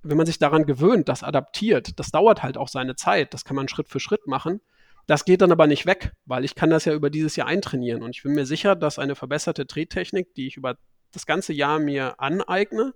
wenn 0.03 0.17
man 0.17 0.27
sich 0.27 0.39
daran 0.39 0.67
gewöhnt, 0.67 1.09
das 1.09 1.23
adaptiert, 1.23 1.99
das 1.99 2.11
dauert 2.11 2.43
halt 2.43 2.59
auch 2.59 2.69
seine 2.69 2.97
Zeit. 2.97 3.33
Das 3.33 3.45
kann 3.45 3.56
man 3.56 3.69
Schritt 3.69 3.89
für 3.89 4.01
Schritt 4.01 4.27
machen. 4.27 4.61
Das 5.06 5.25
geht 5.25 5.41
dann 5.41 5.53
aber 5.53 5.67
nicht 5.67 5.87
weg, 5.87 6.12
weil 6.27 6.45
ich 6.45 6.55
kann 6.55 6.71
das 6.71 6.85
ja 6.85 6.93
über 6.93 7.09
dieses 7.09 7.37
Jahr 7.37 7.47
eintrainieren. 7.47 8.03
Und 8.03 8.17
ich 8.17 8.23
bin 8.23 8.33
mir 8.33 8.47
sicher, 8.47 8.75
dass 8.75 8.99
eine 8.99 9.15
verbesserte 9.15 9.67
Trettechnik, 9.67 10.35
die 10.35 10.49
ich 10.49 10.56
über 10.56 10.77
das 11.12 11.27
ganze 11.27 11.53
Jahr 11.53 11.79
mir 11.79 12.21
aneigne, 12.21 12.93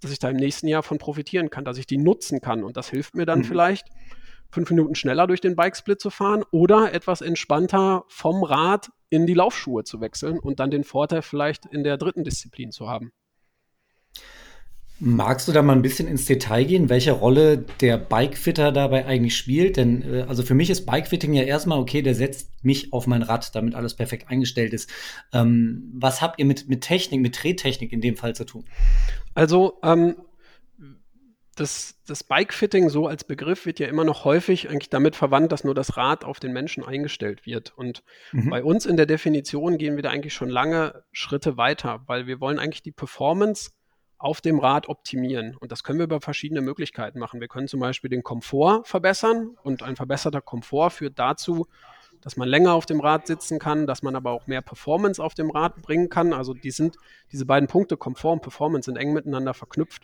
dass 0.00 0.12
ich 0.12 0.18
da 0.18 0.30
im 0.30 0.36
nächsten 0.36 0.66
Jahr 0.66 0.82
von 0.82 0.98
profitieren 0.98 1.50
kann, 1.50 1.64
dass 1.64 1.76
ich 1.76 1.86
die 1.86 1.98
nutzen 1.98 2.40
kann. 2.40 2.64
Und 2.64 2.76
das 2.76 2.88
hilft 2.88 3.14
mir 3.14 3.26
dann 3.26 3.40
mhm. 3.40 3.44
vielleicht, 3.44 3.88
fünf 4.50 4.70
Minuten 4.70 4.94
schneller 4.94 5.26
durch 5.26 5.40
den 5.40 5.56
Bikesplit 5.56 6.00
zu 6.00 6.10
fahren 6.10 6.44
oder 6.50 6.92
etwas 6.92 7.20
entspannter 7.20 8.04
vom 8.08 8.42
Rad 8.42 8.90
in 9.08 9.26
die 9.26 9.34
Laufschuhe 9.34 9.84
zu 9.84 10.00
wechseln 10.00 10.38
und 10.38 10.60
dann 10.60 10.70
den 10.70 10.84
Vorteil 10.84 11.22
vielleicht 11.22 11.66
in 11.66 11.84
der 11.84 11.96
dritten 11.96 12.24
Disziplin 12.24 12.70
zu 12.70 12.88
haben. 12.88 13.12
Magst 15.02 15.48
du 15.48 15.52
da 15.52 15.62
mal 15.62 15.72
ein 15.72 15.80
bisschen 15.80 16.06
ins 16.06 16.26
Detail 16.26 16.64
gehen, 16.64 16.90
welche 16.90 17.12
Rolle 17.12 17.64
der 17.80 17.96
Bikefitter 17.96 18.70
dabei 18.70 19.06
eigentlich 19.06 19.34
spielt? 19.34 19.78
Denn 19.78 20.02
äh, 20.02 20.26
also 20.28 20.42
für 20.42 20.52
mich 20.54 20.68
ist 20.68 20.84
Bikefitting 20.84 21.32
ja 21.32 21.42
erstmal 21.42 21.78
okay, 21.78 22.02
der 22.02 22.14
setzt 22.14 22.62
mich 22.62 22.92
auf 22.92 23.06
mein 23.06 23.22
Rad, 23.22 23.54
damit 23.54 23.74
alles 23.74 23.94
perfekt 23.94 24.28
eingestellt 24.28 24.74
ist. 24.74 24.90
Ähm, 25.32 25.90
was 25.94 26.20
habt 26.20 26.38
ihr 26.38 26.44
mit, 26.44 26.68
mit 26.68 26.82
Technik, 26.82 27.22
mit 27.22 27.42
Drehtechnik 27.42 27.92
in 27.92 28.02
dem 28.02 28.16
Fall 28.16 28.34
zu 28.34 28.44
tun? 28.44 28.66
Also 29.32 29.78
ähm, 29.82 30.16
das, 31.60 31.96
das 32.06 32.24
Bike-Fitting 32.24 32.88
so 32.88 33.06
als 33.06 33.24
Begriff 33.24 33.66
wird 33.66 33.78
ja 33.78 33.86
immer 33.86 34.04
noch 34.04 34.24
häufig 34.24 34.70
eigentlich 34.70 34.88
damit 34.88 35.14
verwandt, 35.14 35.52
dass 35.52 35.62
nur 35.62 35.74
das 35.74 35.98
Rad 35.98 36.24
auf 36.24 36.40
den 36.40 36.52
Menschen 36.52 36.84
eingestellt 36.84 37.44
wird. 37.44 37.76
Und 37.76 38.02
mhm. 38.32 38.48
bei 38.48 38.64
uns 38.64 38.86
in 38.86 38.96
der 38.96 39.04
Definition 39.04 39.76
gehen 39.76 39.96
wir 39.96 40.02
da 40.02 40.10
eigentlich 40.10 40.32
schon 40.32 40.48
lange 40.48 41.04
Schritte 41.12 41.58
weiter, 41.58 42.02
weil 42.06 42.26
wir 42.26 42.40
wollen 42.40 42.58
eigentlich 42.58 42.82
die 42.82 42.92
Performance 42.92 43.72
auf 44.16 44.40
dem 44.40 44.58
Rad 44.58 44.88
optimieren. 44.88 45.54
Und 45.56 45.70
das 45.70 45.84
können 45.84 45.98
wir 45.98 46.04
über 46.04 46.20
verschiedene 46.20 46.62
Möglichkeiten 46.62 47.18
machen. 47.18 47.40
Wir 47.40 47.48
können 47.48 47.68
zum 47.68 47.80
Beispiel 47.80 48.08
den 48.08 48.22
Komfort 48.22 48.84
verbessern 48.86 49.56
und 49.62 49.82
ein 49.82 49.96
verbesserter 49.96 50.40
Komfort 50.40 50.90
führt 50.90 51.18
dazu, 51.18 51.66
dass 52.22 52.36
man 52.36 52.48
länger 52.48 52.72
auf 52.72 52.86
dem 52.86 53.00
Rad 53.00 53.26
sitzen 53.26 53.58
kann, 53.58 53.86
dass 53.86 54.02
man 54.02 54.16
aber 54.16 54.30
auch 54.30 54.46
mehr 54.46 54.62
Performance 54.62 55.22
auf 55.22 55.34
dem 55.34 55.50
Rad 55.50 55.82
bringen 55.82 56.08
kann. 56.08 56.32
Also 56.32 56.54
die 56.54 56.70
sind, 56.70 56.96
diese 57.32 57.44
beiden 57.44 57.66
Punkte, 57.66 57.98
Komfort 57.98 58.32
und 58.32 58.42
Performance, 58.42 58.86
sind 58.86 58.96
eng 58.96 59.12
miteinander 59.12 59.54
verknüpft. 59.54 60.02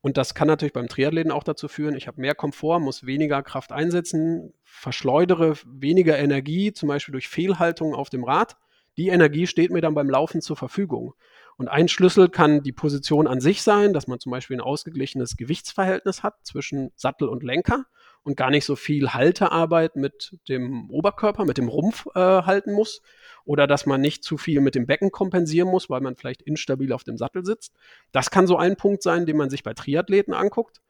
Und 0.00 0.16
das 0.16 0.34
kann 0.34 0.46
natürlich 0.46 0.72
beim 0.72 0.88
Triathleten 0.88 1.32
auch 1.32 1.42
dazu 1.42 1.68
führen, 1.68 1.96
ich 1.96 2.06
habe 2.06 2.20
mehr 2.20 2.34
Komfort, 2.34 2.80
muss 2.80 3.06
weniger 3.06 3.42
Kraft 3.42 3.72
einsetzen, 3.72 4.52
verschleudere 4.62 5.54
weniger 5.66 6.18
Energie, 6.18 6.72
zum 6.72 6.88
Beispiel 6.88 7.12
durch 7.12 7.28
Fehlhaltung 7.28 7.94
auf 7.94 8.08
dem 8.10 8.24
Rad. 8.24 8.56
Die 8.96 9.08
Energie 9.08 9.46
steht 9.46 9.72
mir 9.72 9.80
dann 9.80 9.94
beim 9.94 10.08
Laufen 10.08 10.40
zur 10.40 10.56
Verfügung. 10.56 11.14
Und 11.56 11.68
ein 11.68 11.88
Schlüssel 11.88 12.28
kann 12.28 12.62
die 12.62 12.72
Position 12.72 13.26
an 13.26 13.40
sich 13.40 13.62
sein, 13.62 13.92
dass 13.92 14.06
man 14.06 14.20
zum 14.20 14.30
Beispiel 14.30 14.56
ein 14.56 14.62
ausgeglichenes 14.62 15.36
Gewichtsverhältnis 15.36 16.22
hat 16.22 16.34
zwischen 16.44 16.92
Sattel 16.94 17.28
und 17.28 17.42
Lenker 17.42 17.86
und 18.26 18.36
gar 18.36 18.50
nicht 18.50 18.64
so 18.64 18.74
viel 18.74 19.14
Haltearbeit 19.14 19.94
mit 19.94 20.36
dem 20.48 20.90
Oberkörper, 20.90 21.44
mit 21.44 21.58
dem 21.58 21.68
Rumpf 21.68 22.06
äh, 22.16 22.18
halten 22.20 22.72
muss 22.72 23.00
oder 23.44 23.68
dass 23.68 23.86
man 23.86 24.00
nicht 24.00 24.24
zu 24.24 24.36
viel 24.36 24.60
mit 24.60 24.74
dem 24.74 24.84
Becken 24.84 25.12
kompensieren 25.12 25.68
muss, 25.68 25.88
weil 25.88 26.00
man 26.00 26.16
vielleicht 26.16 26.42
instabil 26.42 26.92
auf 26.92 27.04
dem 27.04 27.16
Sattel 27.16 27.44
sitzt. 27.44 27.72
Das 28.10 28.32
kann 28.32 28.48
so 28.48 28.56
ein 28.56 28.74
Punkt 28.74 29.04
sein, 29.04 29.26
den 29.26 29.36
man 29.36 29.48
sich 29.48 29.62
bei 29.62 29.74
Triathleten 29.74 30.34
anguckt. 30.34 30.80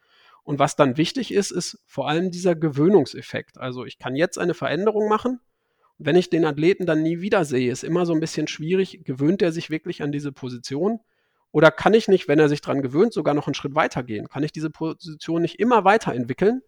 Und 0.45 0.59
was 0.59 0.77
dann 0.77 0.97
wichtig 0.97 1.31
ist, 1.31 1.51
ist 1.51 1.79
vor 1.85 2.09
allem 2.09 2.31
dieser 2.31 2.55
Gewöhnungseffekt. 2.55 3.59
Also 3.59 3.85
ich 3.85 3.99
kann 3.99 4.17
jetzt 4.17 4.39
eine 4.39 4.55
Veränderung 4.55 5.07
machen. 5.07 5.39
Wenn 5.99 6.17
ich 6.17 6.31
den 6.31 6.47
Athleten 6.47 6.87
dann 6.87 7.03
nie 7.03 7.21
wieder 7.21 7.45
sehe, 7.45 7.71
ist 7.71 7.85
immer 7.85 8.07
so 8.07 8.15
ein 8.15 8.21
bisschen 8.21 8.49
schwierig, 8.49 9.05
gewöhnt 9.05 9.43
er 9.43 9.53
sich 9.53 9.69
wirklich 9.69 10.03
an 10.03 10.11
diese 10.11 10.33
Position? 10.33 11.01
Oder 11.53 11.71
kann 11.71 11.93
ich 11.93 12.09
nicht, 12.09 12.29
wenn 12.29 12.39
er 12.39 12.49
sich 12.49 12.63
daran 12.63 12.81
gewöhnt, 12.81 13.13
sogar 13.13 13.35
noch 13.35 13.47
einen 13.47 13.55
Schritt 13.55 13.75
weiter 13.75 14.03
gehen? 14.03 14.27
Kann 14.29 14.43
ich 14.43 14.53
diese 14.53 14.71
Position 14.71 15.43
nicht 15.43 15.61
immer 15.61 15.85
weiterentwickeln? 15.85 16.63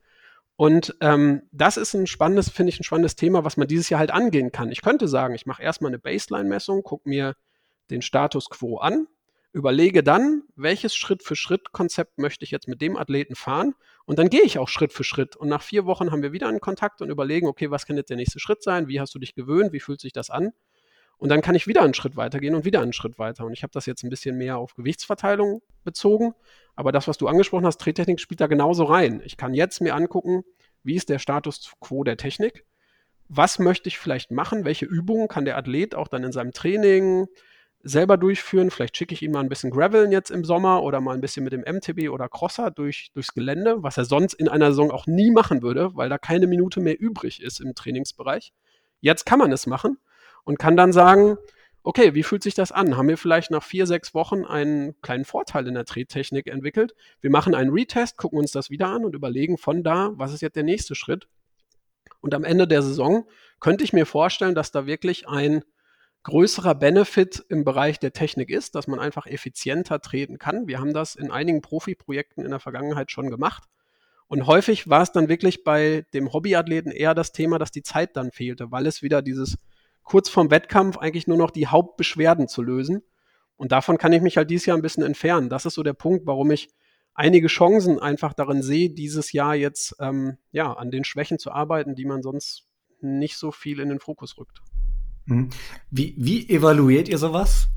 Und 0.58 0.96
ähm, 1.00 1.42
das 1.52 1.76
ist 1.76 1.94
ein 1.94 2.08
spannendes, 2.08 2.50
finde 2.50 2.70
ich, 2.70 2.80
ein 2.80 2.82
spannendes 2.82 3.14
Thema, 3.14 3.44
was 3.44 3.56
man 3.56 3.68
dieses 3.68 3.90
Jahr 3.90 4.00
halt 4.00 4.10
angehen 4.10 4.50
kann. 4.50 4.72
Ich 4.72 4.82
könnte 4.82 5.06
sagen, 5.06 5.36
ich 5.36 5.46
mache 5.46 5.62
erstmal 5.62 5.90
eine 5.90 6.00
Baseline-Messung, 6.00 6.82
gucke 6.82 7.08
mir 7.08 7.36
den 7.90 8.02
Status 8.02 8.50
quo 8.50 8.78
an, 8.78 9.06
überlege 9.52 10.02
dann, 10.02 10.42
welches 10.56 10.96
Schritt-für-Schritt-Konzept 10.96 12.18
möchte 12.18 12.44
ich 12.44 12.50
jetzt 12.50 12.66
mit 12.66 12.82
dem 12.82 12.96
Athleten 12.96 13.36
fahren 13.36 13.76
und 14.04 14.18
dann 14.18 14.30
gehe 14.30 14.42
ich 14.42 14.58
auch 14.58 14.68
Schritt 14.68 14.92
für 14.92 15.04
Schritt. 15.04 15.36
Und 15.36 15.48
nach 15.48 15.62
vier 15.62 15.86
Wochen 15.86 16.10
haben 16.10 16.22
wir 16.22 16.32
wieder 16.32 16.48
einen 16.48 16.58
Kontakt 16.58 17.02
und 17.02 17.08
überlegen, 17.08 17.46
okay, 17.46 17.70
was 17.70 17.86
kann 17.86 17.96
jetzt 17.96 18.10
der 18.10 18.16
nächste 18.16 18.40
Schritt 18.40 18.64
sein? 18.64 18.88
Wie 18.88 18.98
hast 18.98 19.14
du 19.14 19.20
dich 19.20 19.36
gewöhnt? 19.36 19.72
Wie 19.72 19.78
fühlt 19.78 20.00
sich 20.00 20.12
das 20.12 20.28
an? 20.28 20.50
Und 21.18 21.30
dann 21.30 21.42
kann 21.42 21.56
ich 21.56 21.66
wieder 21.66 21.82
einen 21.82 21.94
Schritt 21.94 22.16
weitergehen 22.16 22.54
und 22.54 22.64
wieder 22.64 22.80
einen 22.80 22.92
Schritt 22.92 23.18
weiter. 23.18 23.44
Und 23.44 23.52
ich 23.52 23.64
habe 23.64 23.72
das 23.72 23.86
jetzt 23.86 24.04
ein 24.04 24.08
bisschen 24.08 24.38
mehr 24.38 24.56
auf 24.56 24.74
Gewichtsverteilung 24.74 25.62
bezogen. 25.82 26.32
Aber 26.76 26.92
das, 26.92 27.08
was 27.08 27.18
du 27.18 27.26
angesprochen 27.26 27.66
hast, 27.66 27.80
Trettechnik 27.80 28.20
spielt 28.20 28.40
da 28.40 28.46
genauso 28.46 28.84
rein. 28.84 29.20
Ich 29.24 29.36
kann 29.36 29.52
jetzt 29.52 29.80
mir 29.80 29.96
angucken, 29.96 30.44
wie 30.84 30.94
ist 30.94 31.08
der 31.08 31.18
Status 31.18 31.72
quo 31.80 32.04
der 32.04 32.16
Technik? 32.16 32.64
Was 33.28 33.58
möchte 33.58 33.88
ich 33.88 33.98
vielleicht 33.98 34.30
machen? 34.30 34.64
Welche 34.64 34.86
Übungen 34.86 35.26
kann 35.26 35.44
der 35.44 35.56
Athlet 35.58 35.96
auch 35.96 36.06
dann 36.06 36.22
in 36.22 36.30
seinem 36.30 36.52
Training 36.52 37.26
selber 37.82 38.16
durchführen? 38.16 38.70
Vielleicht 38.70 38.96
schicke 38.96 39.12
ich 39.12 39.22
ihn 39.22 39.32
mal 39.32 39.40
ein 39.40 39.48
bisschen 39.48 39.70
Graveln 39.70 40.12
jetzt 40.12 40.30
im 40.30 40.44
Sommer 40.44 40.84
oder 40.84 41.00
mal 41.00 41.14
ein 41.14 41.20
bisschen 41.20 41.42
mit 41.42 41.52
dem 41.52 41.62
MTB 41.62 42.10
oder 42.10 42.28
Crosser 42.28 42.70
durch, 42.70 43.10
durchs 43.12 43.34
Gelände, 43.34 43.82
was 43.82 43.98
er 43.98 44.04
sonst 44.04 44.34
in 44.34 44.48
einer 44.48 44.70
Saison 44.70 44.92
auch 44.92 45.06
nie 45.06 45.32
machen 45.32 45.62
würde, 45.62 45.90
weil 45.94 46.08
da 46.08 46.16
keine 46.16 46.46
Minute 46.46 46.78
mehr 46.78 46.98
übrig 46.98 47.42
ist 47.42 47.60
im 47.60 47.74
Trainingsbereich. 47.74 48.52
Jetzt 49.00 49.26
kann 49.26 49.40
man 49.40 49.50
es 49.50 49.66
machen 49.66 49.98
und 50.48 50.58
kann 50.58 50.78
dann 50.78 50.94
sagen, 50.94 51.36
okay, 51.82 52.14
wie 52.14 52.22
fühlt 52.22 52.42
sich 52.42 52.54
das 52.54 52.72
an? 52.72 52.96
Haben 52.96 53.08
wir 53.08 53.18
vielleicht 53.18 53.50
nach 53.50 53.62
vier, 53.62 53.86
sechs 53.86 54.14
Wochen 54.14 54.46
einen 54.46 54.98
kleinen 55.02 55.26
Vorteil 55.26 55.66
in 55.66 55.74
der 55.74 55.84
Trettechnik 55.84 56.46
entwickelt? 56.46 56.94
Wir 57.20 57.28
machen 57.28 57.54
einen 57.54 57.70
Retest, 57.70 58.16
gucken 58.16 58.38
uns 58.38 58.50
das 58.50 58.70
wieder 58.70 58.86
an 58.88 59.04
und 59.04 59.14
überlegen 59.14 59.58
von 59.58 59.82
da, 59.82 60.10
was 60.14 60.32
ist 60.32 60.40
jetzt 60.40 60.56
der 60.56 60.62
nächste 60.62 60.94
Schritt? 60.94 61.28
Und 62.22 62.32
am 62.32 62.44
Ende 62.44 62.66
der 62.66 62.80
Saison 62.80 63.26
könnte 63.60 63.84
ich 63.84 63.92
mir 63.92 64.06
vorstellen, 64.06 64.54
dass 64.54 64.72
da 64.72 64.86
wirklich 64.86 65.28
ein 65.28 65.64
größerer 66.22 66.74
Benefit 66.74 67.44
im 67.50 67.64
Bereich 67.64 67.98
der 67.98 68.14
Technik 68.14 68.48
ist, 68.48 68.74
dass 68.74 68.86
man 68.86 69.00
einfach 69.00 69.26
effizienter 69.26 70.00
treten 70.00 70.38
kann. 70.38 70.66
Wir 70.66 70.80
haben 70.80 70.94
das 70.94 71.14
in 71.14 71.30
einigen 71.30 71.60
Profiprojekten 71.60 72.42
in 72.42 72.52
der 72.52 72.60
Vergangenheit 72.60 73.10
schon 73.10 73.28
gemacht. 73.28 73.64
Und 74.28 74.46
häufig 74.46 74.88
war 74.88 75.02
es 75.02 75.12
dann 75.12 75.28
wirklich 75.28 75.62
bei 75.62 76.06
dem 76.14 76.32
Hobbyathleten 76.32 76.90
eher 76.90 77.14
das 77.14 77.32
Thema, 77.32 77.58
dass 77.58 77.70
die 77.70 77.82
Zeit 77.82 78.16
dann 78.16 78.32
fehlte, 78.32 78.70
weil 78.70 78.86
es 78.86 79.02
wieder 79.02 79.20
dieses 79.20 79.58
kurz 80.08 80.30
vorm 80.30 80.50
Wettkampf 80.50 80.96
eigentlich 80.96 81.26
nur 81.26 81.36
noch 81.36 81.50
die 81.50 81.66
Hauptbeschwerden 81.66 82.48
zu 82.48 82.62
lösen. 82.62 83.02
Und 83.56 83.72
davon 83.72 83.98
kann 83.98 84.12
ich 84.12 84.22
mich 84.22 84.38
halt 84.38 84.50
dieses 84.50 84.64
Jahr 84.66 84.76
ein 84.78 84.82
bisschen 84.82 85.02
entfernen. 85.02 85.50
Das 85.50 85.66
ist 85.66 85.74
so 85.74 85.82
der 85.82 85.92
Punkt, 85.92 86.26
warum 86.26 86.50
ich 86.50 86.70
einige 87.12 87.48
Chancen 87.48 87.98
einfach 87.98 88.32
darin 88.32 88.62
sehe, 88.62 88.88
dieses 88.88 89.32
Jahr 89.32 89.54
jetzt 89.54 89.96
ähm, 90.00 90.38
ja 90.50 90.72
an 90.72 90.90
den 90.90 91.04
Schwächen 91.04 91.38
zu 91.38 91.52
arbeiten, 91.52 91.94
die 91.94 92.06
man 92.06 92.22
sonst 92.22 92.66
nicht 93.00 93.36
so 93.36 93.52
viel 93.52 93.80
in 93.80 93.90
den 93.90 94.00
Fokus 94.00 94.38
rückt. 94.38 94.62
Hm. 95.26 95.50
Wie, 95.90 96.14
wie 96.16 96.48
evaluiert 96.48 97.08
ihr 97.08 97.18
sowas? 97.18 97.68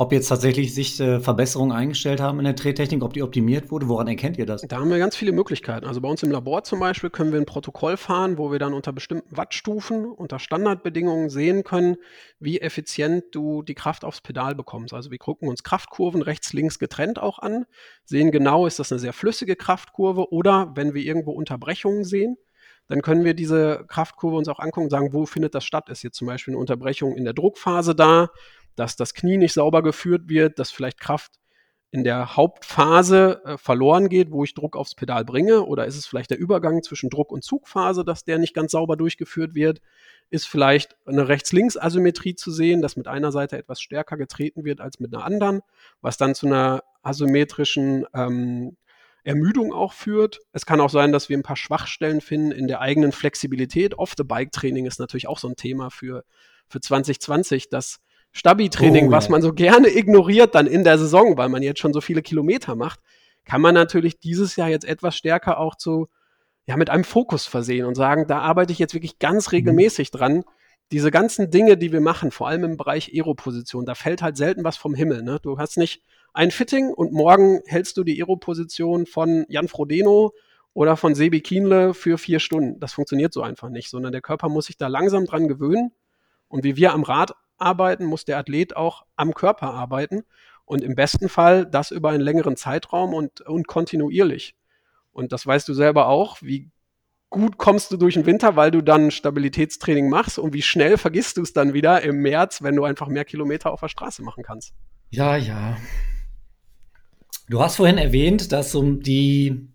Ob 0.00 0.12
jetzt 0.12 0.28
tatsächlich 0.28 0.74
sich 0.74 0.98
äh, 0.98 1.20
Verbesserungen 1.20 1.76
eingestellt 1.76 2.22
haben 2.22 2.38
in 2.38 2.46
der 2.46 2.54
Drehtechnik, 2.54 3.02
ob 3.02 3.12
die 3.12 3.22
optimiert 3.22 3.70
wurde, 3.70 3.86
woran 3.86 4.08
erkennt 4.08 4.38
ihr 4.38 4.46
das? 4.46 4.62
Da 4.62 4.78
haben 4.78 4.88
wir 4.88 4.98
ganz 4.98 5.14
viele 5.14 5.32
Möglichkeiten. 5.32 5.84
Also 5.84 6.00
bei 6.00 6.08
uns 6.08 6.22
im 6.22 6.30
Labor 6.30 6.64
zum 6.64 6.80
Beispiel 6.80 7.10
können 7.10 7.32
wir 7.32 7.38
ein 7.38 7.44
Protokoll 7.44 7.98
fahren, 7.98 8.38
wo 8.38 8.50
wir 8.50 8.58
dann 8.58 8.72
unter 8.72 8.94
bestimmten 8.94 9.36
Wattstufen, 9.36 10.06
unter 10.06 10.38
Standardbedingungen 10.38 11.28
sehen 11.28 11.64
können, 11.64 11.98
wie 12.38 12.62
effizient 12.62 13.24
du 13.32 13.62
die 13.62 13.74
Kraft 13.74 14.06
aufs 14.06 14.22
Pedal 14.22 14.54
bekommst. 14.54 14.94
Also 14.94 15.10
wir 15.10 15.18
gucken 15.18 15.50
uns 15.50 15.64
Kraftkurven 15.64 16.22
rechts, 16.22 16.54
links 16.54 16.78
getrennt 16.78 17.20
auch 17.20 17.38
an, 17.38 17.66
sehen 18.06 18.30
genau, 18.30 18.66
ist 18.66 18.78
das 18.78 18.90
eine 18.90 19.00
sehr 19.00 19.12
flüssige 19.12 19.54
Kraftkurve 19.54 20.32
oder 20.32 20.72
wenn 20.76 20.94
wir 20.94 21.02
irgendwo 21.02 21.32
Unterbrechungen 21.32 22.04
sehen, 22.04 22.38
dann 22.86 23.02
können 23.02 23.24
wir 23.24 23.34
diese 23.34 23.84
Kraftkurve 23.86 24.36
uns 24.36 24.48
auch 24.48 24.58
angucken 24.58 24.86
und 24.86 24.90
sagen, 24.90 25.12
wo 25.12 25.24
findet 25.24 25.54
das 25.54 25.64
statt? 25.64 25.88
Ist 25.90 26.02
jetzt 26.02 26.16
zum 26.16 26.26
Beispiel 26.26 26.54
eine 26.54 26.58
Unterbrechung 26.58 27.14
in 27.14 27.24
der 27.24 27.34
Druckphase 27.34 27.94
da? 27.94 28.30
Dass 28.76 28.96
das 28.96 29.14
Knie 29.14 29.36
nicht 29.36 29.52
sauber 29.52 29.82
geführt 29.82 30.28
wird, 30.28 30.58
dass 30.58 30.70
vielleicht 30.70 31.00
Kraft 31.00 31.40
in 31.92 32.04
der 32.04 32.36
Hauptphase 32.36 33.42
äh, 33.44 33.58
verloren 33.58 34.08
geht, 34.08 34.30
wo 34.30 34.44
ich 34.44 34.54
Druck 34.54 34.76
aufs 34.76 34.94
Pedal 34.94 35.24
bringe? 35.24 35.64
Oder 35.64 35.86
ist 35.86 35.96
es 35.96 36.06
vielleicht 36.06 36.30
der 36.30 36.38
Übergang 36.38 36.82
zwischen 36.82 37.10
Druck- 37.10 37.32
und 37.32 37.42
Zugphase, 37.42 38.04
dass 38.04 38.24
der 38.24 38.38
nicht 38.38 38.54
ganz 38.54 38.72
sauber 38.72 38.96
durchgeführt 38.96 39.54
wird? 39.54 39.80
Ist 40.30 40.46
vielleicht 40.46 40.96
eine 41.04 41.26
Rechts-Links-Asymmetrie 41.26 42.36
zu 42.36 42.52
sehen, 42.52 42.80
dass 42.80 42.96
mit 42.96 43.08
einer 43.08 43.32
Seite 43.32 43.58
etwas 43.58 43.80
stärker 43.80 44.16
getreten 44.16 44.64
wird 44.64 44.80
als 44.80 45.00
mit 45.00 45.12
einer 45.12 45.24
anderen, 45.24 45.62
was 46.00 46.16
dann 46.16 46.36
zu 46.36 46.46
einer 46.46 46.84
asymmetrischen 47.02 48.06
ähm, 48.14 48.76
Ermüdung 49.24 49.72
auch 49.72 49.92
führt. 49.92 50.38
Es 50.52 50.66
kann 50.66 50.80
auch 50.80 50.90
sein, 50.90 51.10
dass 51.10 51.28
wir 51.28 51.36
ein 51.36 51.42
paar 51.42 51.56
Schwachstellen 51.56 52.20
finden 52.20 52.52
in 52.52 52.68
der 52.68 52.80
eigenen 52.80 53.10
Flexibilität. 53.10 53.98
Off-the-Bike-Training 53.98 54.86
ist 54.86 55.00
natürlich 55.00 55.26
auch 55.26 55.38
so 55.38 55.48
ein 55.48 55.56
Thema 55.56 55.90
für, 55.90 56.24
für 56.68 56.80
2020, 56.80 57.68
dass 57.68 58.00
Stabi-Training, 58.32 59.08
oh, 59.08 59.10
was 59.10 59.28
man 59.28 59.42
so 59.42 59.52
gerne 59.52 59.88
ignoriert 59.88 60.54
dann 60.54 60.66
in 60.66 60.84
der 60.84 60.98
Saison, 60.98 61.36
weil 61.36 61.48
man 61.48 61.62
jetzt 61.62 61.80
schon 61.80 61.92
so 61.92 62.00
viele 62.00 62.22
Kilometer 62.22 62.76
macht, 62.76 63.00
kann 63.44 63.60
man 63.60 63.74
natürlich 63.74 64.20
dieses 64.20 64.56
Jahr 64.56 64.68
jetzt 64.68 64.84
etwas 64.84 65.16
stärker 65.16 65.58
auch 65.58 65.74
zu, 65.74 66.08
ja, 66.66 66.76
mit 66.76 66.90
einem 66.90 67.04
Fokus 67.04 67.46
versehen 67.46 67.86
und 67.86 67.96
sagen, 67.96 68.26
da 68.28 68.38
arbeite 68.40 68.72
ich 68.72 68.78
jetzt 68.78 68.94
wirklich 68.94 69.18
ganz 69.18 69.46
mhm. 69.46 69.56
regelmäßig 69.56 70.10
dran. 70.10 70.44
Diese 70.92 71.10
ganzen 71.10 71.50
Dinge, 71.50 71.76
die 71.76 71.92
wir 71.92 72.00
machen, 72.00 72.30
vor 72.30 72.48
allem 72.48 72.64
im 72.64 72.76
Bereich 72.76 73.12
Aero-Position, 73.12 73.86
da 73.86 73.94
fällt 73.94 74.22
halt 74.22 74.36
selten 74.36 74.64
was 74.64 74.76
vom 74.76 74.94
Himmel. 74.94 75.22
Ne? 75.22 75.38
Du 75.42 75.58
hast 75.58 75.76
nicht 75.76 76.02
ein 76.32 76.50
Fitting 76.50 76.92
und 76.92 77.12
morgen 77.12 77.60
hältst 77.66 77.96
du 77.96 78.04
die 78.04 78.20
Aero-Position 78.20 79.06
von 79.06 79.46
Jan 79.48 79.68
Frodeno 79.68 80.32
oder 80.72 80.96
von 80.96 81.14
Sebi 81.14 81.40
Kienle 81.40 81.94
für 81.94 82.18
vier 82.18 82.38
Stunden. 82.38 82.78
Das 82.80 82.92
funktioniert 82.92 83.32
so 83.32 83.42
einfach 83.42 83.68
nicht, 83.68 83.90
sondern 83.90 84.12
der 84.12 84.20
Körper 84.20 84.48
muss 84.48 84.66
sich 84.66 84.76
da 84.76 84.86
langsam 84.86 85.26
dran 85.26 85.48
gewöhnen. 85.48 85.92
Und 86.48 86.64
wie 86.64 86.76
wir 86.76 86.92
am 86.92 87.02
Rad 87.02 87.32
arbeiten, 87.60 88.04
muss 88.04 88.24
der 88.24 88.38
Athlet 88.38 88.76
auch 88.76 89.04
am 89.16 89.34
Körper 89.34 89.72
arbeiten 89.72 90.22
und 90.64 90.82
im 90.82 90.94
besten 90.94 91.28
Fall 91.28 91.66
das 91.66 91.90
über 91.90 92.10
einen 92.10 92.22
längeren 92.22 92.56
Zeitraum 92.56 93.14
und, 93.14 93.40
und 93.42 93.66
kontinuierlich. 93.66 94.54
Und 95.12 95.32
das 95.32 95.46
weißt 95.46 95.68
du 95.68 95.74
selber 95.74 96.08
auch, 96.08 96.40
wie 96.42 96.70
gut 97.28 97.58
kommst 97.58 97.92
du 97.92 97.96
durch 97.96 98.14
den 98.14 98.26
Winter, 98.26 98.56
weil 98.56 98.70
du 98.70 98.82
dann 98.82 99.10
Stabilitätstraining 99.10 100.08
machst 100.08 100.38
und 100.38 100.52
wie 100.52 100.62
schnell 100.62 100.98
vergisst 100.98 101.36
du 101.36 101.42
es 101.42 101.52
dann 101.52 101.72
wieder 101.74 102.02
im 102.02 102.16
März, 102.22 102.62
wenn 102.62 102.76
du 102.76 102.84
einfach 102.84 103.06
mehr 103.06 103.24
Kilometer 103.24 103.72
auf 103.72 103.80
der 103.80 103.88
Straße 103.88 104.22
machen 104.22 104.42
kannst. 104.42 104.74
Ja, 105.10 105.36
ja. 105.36 105.76
Du 107.48 107.60
hast 107.60 107.76
vorhin 107.76 107.98
erwähnt, 107.98 108.52
dass 108.52 108.74
um 108.74 109.00
die 109.00 109.68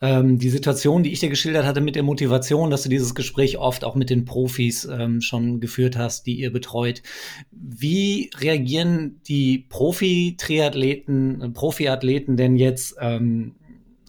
ähm, 0.00 0.38
die 0.38 0.50
Situation, 0.50 1.02
die 1.02 1.12
ich 1.12 1.20
dir 1.20 1.30
geschildert 1.30 1.64
hatte 1.64 1.80
mit 1.80 1.96
der 1.96 2.02
Motivation, 2.02 2.70
dass 2.70 2.82
du 2.82 2.88
dieses 2.88 3.14
Gespräch 3.14 3.58
oft 3.58 3.84
auch 3.84 3.94
mit 3.94 4.10
den 4.10 4.24
Profis 4.24 4.84
ähm, 4.84 5.20
schon 5.20 5.60
geführt 5.60 5.96
hast, 5.96 6.26
die 6.26 6.38
ihr 6.40 6.52
betreut. 6.52 7.02
Wie 7.50 8.30
reagieren 8.38 9.20
die 9.26 9.66
Profi-Triathleten, 9.68 11.52
Profiathleten 11.54 12.36
denn 12.36 12.56
jetzt 12.56 12.96
ähm, 13.00 13.54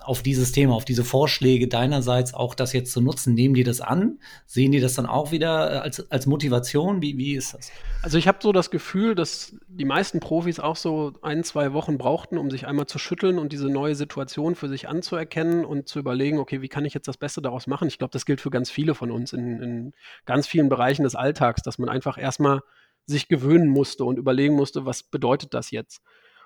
auf 0.08 0.24
dieses 0.24 0.52
Thema, 0.52 0.74
auf 0.74 0.86
diese 0.86 1.04
Vorschläge 1.04 1.68
deinerseits 1.68 2.34
auch 2.34 2.56
das 2.56 2.74
jetzt 2.74 2.92
zu 2.92 3.02
nutzen? 3.02 3.34
Nehmen 3.34 3.54
die 3.54 3.64
das 3.64 3.82
an? 3.82 4.20
Sehen 4.46 4.72
die 4.72 4.80
das 4.80 4.94
dann 4.94 5.06
auch 5.06 5.32
wieder 5.32 5.72
äh, 5.72 5.78
als, 5.80 6.10
als 6.12 6.26
Motivation? 6.26 7.02
Wie, 7.02 7.18
wie 7.18 7.36
ist 7.36 7.54
das? 7.54 7.72
Also 8.02 8.18
ich 8.18 8.28
habe 8.28 8.38
so 8.42 8.52
das 8.52 8.72
Gefühl, 8.72 9.16
dass 9.16 9.56
die 9.68 9.86
meisten 9.86 10.20
Profis 10.20 10.60
auch 10.60 10.76
so 10.76 11.14
ein, 11.22 11.44
zwei 11.44 11.74
Wochen 11.74 11.98
brauchten, 11.98 12.38
um 12.38 12.50
sich 12.50 12.68
einmal 12.68 12.88
zu 12.88 13.00
schütteln 13.00 13.38
und 13.38 13.52
diese 13.52 13.70
neue 13.70 13.96
Situation 13.96 14.56
für 14.56 14.70
sich 14.70 14.88
anzuerkennen 14.88 15.66
und 15.66 15.88
zu 15.88 16.00
überlegen, 16.00 16.38
okay, 16.38 16.62
wie 16.62 16.70
kann 16.70 16.86
ich 16.86 16.94
jetzt 16.94 17.08
das 17.08 17.18
Beste 17.18 17.42
daraus 17.42 17.68
machen? 17.68 17.88
Ich 17.88 17.98
glaube, 17.98 18.12
das 18.12 18.26
gilt 18.26 18.40
für 18.40 18.50
ganz 18.50 18.72
viele 18.72 18.96
von 18.96 19.12
uns 19.12 19.34
in, 19.34 19.62
in 19.62 19.94
ganz 20.26 20.48
vielen 20.48 20.70
Bereichen 20.70 21.04
des 21.04 21.16
Alltags, 21.16 21.62
dass 21.64 21.78
man 21.78 21.90
einfach 21.90 22.18
erstmal 22.18 22.62
sich 23.06 23.28
gewöhnen 23.28 23.68
musste 23.68 24.06
und 24.06 24.18
überlegen 24.18 24.56
musste, 24.56 24.86
was 24.86 25.04
bedeutet 25.04 25.54
das 25.54 25.72
jetzt? 25.72 26.02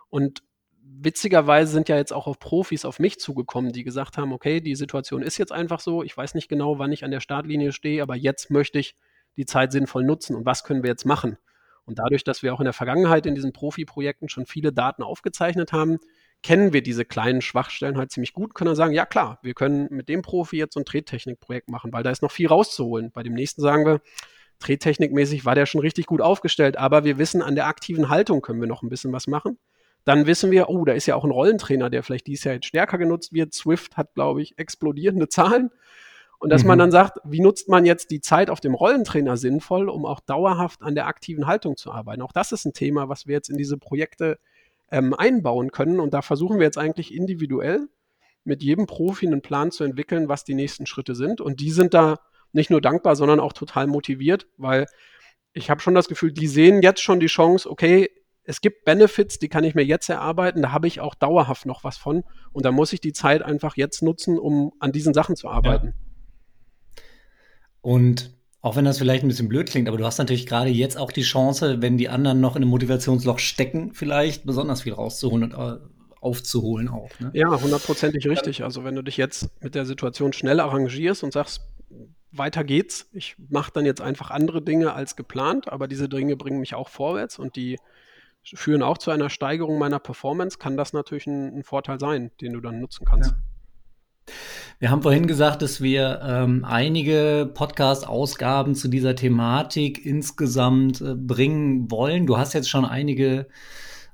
Und 0.10 0.44
witzigerweise 0.84 1.72
sind 1.72 1.90
ja 1.90 1.98
jetzt 1.98 2.14
auch 2.14 2.28
auf 2.28 2.40
Profis 2.40 2.86
auf 2.86 3.00
mich 3.00 3.20
zugekommen, 3.20 3.72
die 3.72 3.84
gesagt 3.84 4.18
haben, 4.18 4.34
okay, 4.34 4.62
die 4.62 4.76
Situation 4.76 5.22
ist 5.22 5.38
jetzt 5.38 5.52
einfach 5.52 5.80
so, 5.80 6.04
ich 6.04 6.16
weiß 6.16 6.36
nicht 6.36 6.48
genau, 6.48 6.80
wann 6.80 6.92
ich 6.92 7.04
an 7.04 7.12
der 7.12 7.20
Startlinie 7.20 7.72
stehe, 7.72 8.04
aber 8.04 8.16
jetzt 8.16 8.52
möchte 8.52 8.80
ich 8.80 8.96
die 9.38 9.46
Zeit 9.46 9.72
sinnvoll 9.72 10.04
nutzen 10.04 10.36
und 10.36 10.46
was 10.46 10.64
können 10.64 10.84
wir 10.84 10.90
jetzt 10.90 11.06
machen? 11.06 11.38
Und 11.86 12.00
dadurch, 12.00 12.24
dass 12.24 12.44
wir 12.44 12.54
auch 12.54 12.60
in 12.60 12.66
der 12.66 12.74
Vergangenheit 12.74 13.26
in 13.26 13.36
diesen 13.36 13.54
Profi-Projekten 13.54 14.30
schon 14.30 14.46
viele 14.46 14.72
Daten 14.72 15.04
aufgezeichnet 15.04 15.74
haben, 15.74 15.98
kennen 16.44 16.74
wir 16.74 16.82
diese 16.82 17.06
kleinen 17.06 17.42
Schwachstellen 17.42 17.98
halt 17.98 18.12
ziemlich 18.12 18.34
gut, 18.34 18.54
können 18.54 18.68
dann 18.68 18.76
sagen, 18.76 18.94
ja 18.94 19.06
klar, 19.06 19.40
wir 19.42 19.54
können 19.54 19.88
mit 19.90 20.10
dem 20.10 20.22
Profi 20.22 20.58
jetzt 20.58 20.74
so 20.74 20.80
ein 20.80 20.86
Trettechnik-Projekt 20.86 21.70
machen, 21.70 21.92
weil 21.94 22.04
da 22.04 22.12
ist 22.12 22.22
noch 22.22 22.32
viel 22.32 22.48
rauszuholen. 22.48 23.12
Bei 23.12 23.24
dem 23.24 23.34
nächsten 23.34 23.62
sagen 23.62 23.86
wir, 23.86 24.02
Trettechnikmäßig 24.60 25.44
war 25.44 25.56
der 25.56 25.66
schon 25.66 25.82
richtig 25.82 26.06
gut 26.06 26.22
aufgestellt, 26.22 26.78
aber 26.78 27.04
wir 27.04 27.18
wissen, 27.18 27.42
an 27.42 27.56
der 27.56 27.68
aktiven 27.68 28.10
Haltung 28.10 28.42
können 28.42 28.62
wir 28.62 28.68
noch 28.68 28.84
ein 28.84 28.90
bisschen 28.90 29.12
was 29.12 29.28
machen. 29.28 29.58
Dann 30.04 30.26
wissen 30.26 30.52
wir, 30.52 30.70
oh, 30.70 30.84
da 30.86 30.94
ist 30.94 31.06
ja 31.06 31.16
auch 31.16 31.24
ein 31.24 31.32
Rollentrainer, 31.32 31.90
der 31.90 32.04
vielleicht 32.04 32.28
dieses 32.28 32.44
Jahr 32.44 32.56
jetzt 32.56 32.66
stärker 32.66 32.98
genutzt 32.98 33.34
wird. 33.34 33.54
Swift 33.54 33.98
hat, 33.98 34.14
glaube 34.16 34.42
ich, 34.42 34.58
explodierende 34.58 35.30
Zahlen. 35.30 35.70
Und 36.40 36.50
dass 36.50 36.64
mhm. 36.64 36.70
man 36.70 36.80
dann 36.80 36.92
sagt, 36.92 37.20
wie 37.24 37.40
nutzt 37.40 37.70
man 37.70 37.86
jetzt 37.86 38.10
die 38.10 38.20
Zeit 38.20 38.50
auf 38.50 38.60
dem 38.60 38.74
Rollentrainer 38.74 39.38
sinnvoll, 39.38 39.90
um 39.90 40.08
auch 40.08 40.20
dauerhaft 40.22 40.82
an 40.82 40.96
der 40.96 41.06
aktiven 41.06 41.46
Haltung 41.46 41.78
zu 41.78 41.92
arbeiten? 41.92 42.24
Auch 42.24 42.32
das 42.32 42.52
ist 42.52 42.66
ein 42.66 42.74
Thema, 42.74 43.10
was 43.10 43.28
wir 43.28 43.36
jetzt 43.36 43.50
in 43.50 43.58
diese 43.58 43.78
Projekte 43.78 44.40
ähm, 44.90 45.14
einbauen 45.14 45.72
können. 45.72 46.00
Und 46.00 46.16
da 46.16 46.24
versuchen 46.24 46.58
wir 46.58 46.66
jetzt 46.66 46.80
eigentlich 46.80 47.14
individuell 47.14 47.88
mit 48.44 48.64
jedem 48.64 48.88
Profi 48.88 49.28
einen 49.28 49.44
Plan 49.44 49.70
zu 49.70 49.84
entwickeln, 49.84 50.30
was 50.30 50.44
die 50.44 50.56
nächsten 50.56 50.88
Schritte 50.88 51.14
sind. 51.14 51.42
Und 51.42 51.60
die 51.60 51.72
sind 51.72 51.94
da 51.94 52.20
nicht 52.54 52.72
nur 52.72 52.82
dankbar, 52.82 53.16
sondern 53.16 53.40
auch 53.40 53.54
total 53.54 53.86
motiviert, 53.86 54.48
weil 54.58 54.88
ich 55.54 55.70
habe 55.70 55.82
schon 55.82 55.96
das 55.96 56.08
Gefühl, 56.08 56.32
die 56.32 56.48
sehen 56.48 56.82
jetzt 56.82 57.02
schon 57.02 57.20
die 57.20 57.28
Chance, 57.28 57.70
okay, 57.70 58.10
es 58.44 58.62
gibt 58.62 58.86
Benefits, 58.86 59.40
die 59.40 59.50
kann 59.50 59.64
ich 59.64 59.76
mir 59.76 59.84
jetzt 59.84 60.10
erarbeiten, 60.10 60.62
da 60.62 60.72
habe 60.72 60.88
ich 60.88 61.00
auch 61.00 61.16
dauerhaft 61.16 61.66
noch 61.66 61.84
was 61.84 61.98
von 61.98 62.24
und 62.52 62.66
da 62.66 62.72
muss 62.72 62.94
ich 62.94 63.02
die 63.02 63.14
Zeit 63.14 63.42
einfach 63.42 63.78
jetzt 63.78 64.02
nutzen, 64.02 64.40
um 64.40 64.74
an 64.80 64.92
diesen 64.92 65.14
Sachen 65.14 65.36
zu 65.36 65.50
arbeiten. 65.50 65.88
Ja. 65.88 67.04
Und 67.82 68.32
auch 68.62 68.76
wenn 68.76 68.86
das 68.86 69.00
vielleicht 69.00 69.24
ein 69.24 69.28
bisschen 69.28 69.50
blöd 69.50 69.70
klingt, 69.70 69.88
aber 69.88 69.98
du 69.98 70.06
hast 70.06 70.20
natürlich 70.20 70.46
gerade 70.46 70.70
jetzt 70.70 70.98
auch 70.98 71.12
die 71.12 71.24
Chance, 71.24 71.82
wenn 71.82 71.98
die 71.98 72.10
anderen 72.10 72.42
noch 72.42 72.56
in 72.56 72.62
einem 72.62 72.70
Motivationsloch 72.70 73.40
stecken, 73.40 73.94
vielleicht 73.94 74.46
besonders 74.46 74.84
viel 74.84 74.94
rauszuholen 74.94 75.52
und 75.52 75.54
äh, 75.54 75.80
aufzuholen 76.20 76.88
auch. 76.88 77.10
Ne? 77.20 77.32
Ja, 77.34 77.60
hundertprozentig 77.60 78.28
richtig. 78.28 78.64
Also 78.64 78.84
wenn 78.84 78.96
du 78.96 79.02
dich 79.02 79.18
jetzt 79.18 79.50
mit 79.64 79.74
der 79.74 79.86
Situation 79.86 80.34
schnell 80.34 80.60
arrangierst 80.60 81.24
und 81.24 81.34
sagst, 81.34 81.62
weiter 82.32 82.64
geht's, 82.64 83.10
ich 83.14 83.36
mache 83.50 83.72
dann 83.74 83.86
jetzt 83.86 84.02
einfach 84.02 84.30
andere 84.30 84.62
Dinge 84.62 84.94
als 84.94 85.16
geplant, 85.16 85.68
aber 85.72 85.88
diese 85.88 86.08
Dinge 86.08 86.38
bringen 86.38 86.60
mich 86.60 86.76
auch 86.76 86.88
vorwärts 86.88 87.40
und 87.40 87.56
die 87.56 87.78
führen 88.44 88.84
auch 88.84 88.98
zu 88.98 89.12
einer 89.12 89.30
Steigerung 89.30 89.78
meiner 89.78 90.00
Performance, 90.00 90.58
kann 90.58 90.78
das 90.78 90.94
natürlich 90.94 91.28
ein, 91.28 91.58
ein 91.58 91.64
Vorteil 91.64 92.00
sein, 92.00 92.32
den 92.42 92.54
du 92.54 92.62
dann 92.62 92.80
nutzen 92.80 93.06
kannst. 93.06 93.32
Ja. 93.32 93.38
Wir 94.80 94.90
haben 94.90 95.04
vorhin 95.04 95.28
gesagt, 95.28 95.62
dass 95.62 95.82
wir 95.82 96.22
ähm, 96.24 96.66
einige 96.66 97.50
Podcast-Ausgaben 97.54 98.76
zu 98.76 98.88
dieser 98.88 99.16
Thematik 99.16 100.06
insgesamt 100.06 101.02
äh, 101.02 101.14
bringen 101.16 101.92
wollen. 101.92 102.26
Du 102.26 102.38
hast 102.38 102.54
jetzt 102.54 102.70
schon 102.70 102.86
einige 102.86 103.48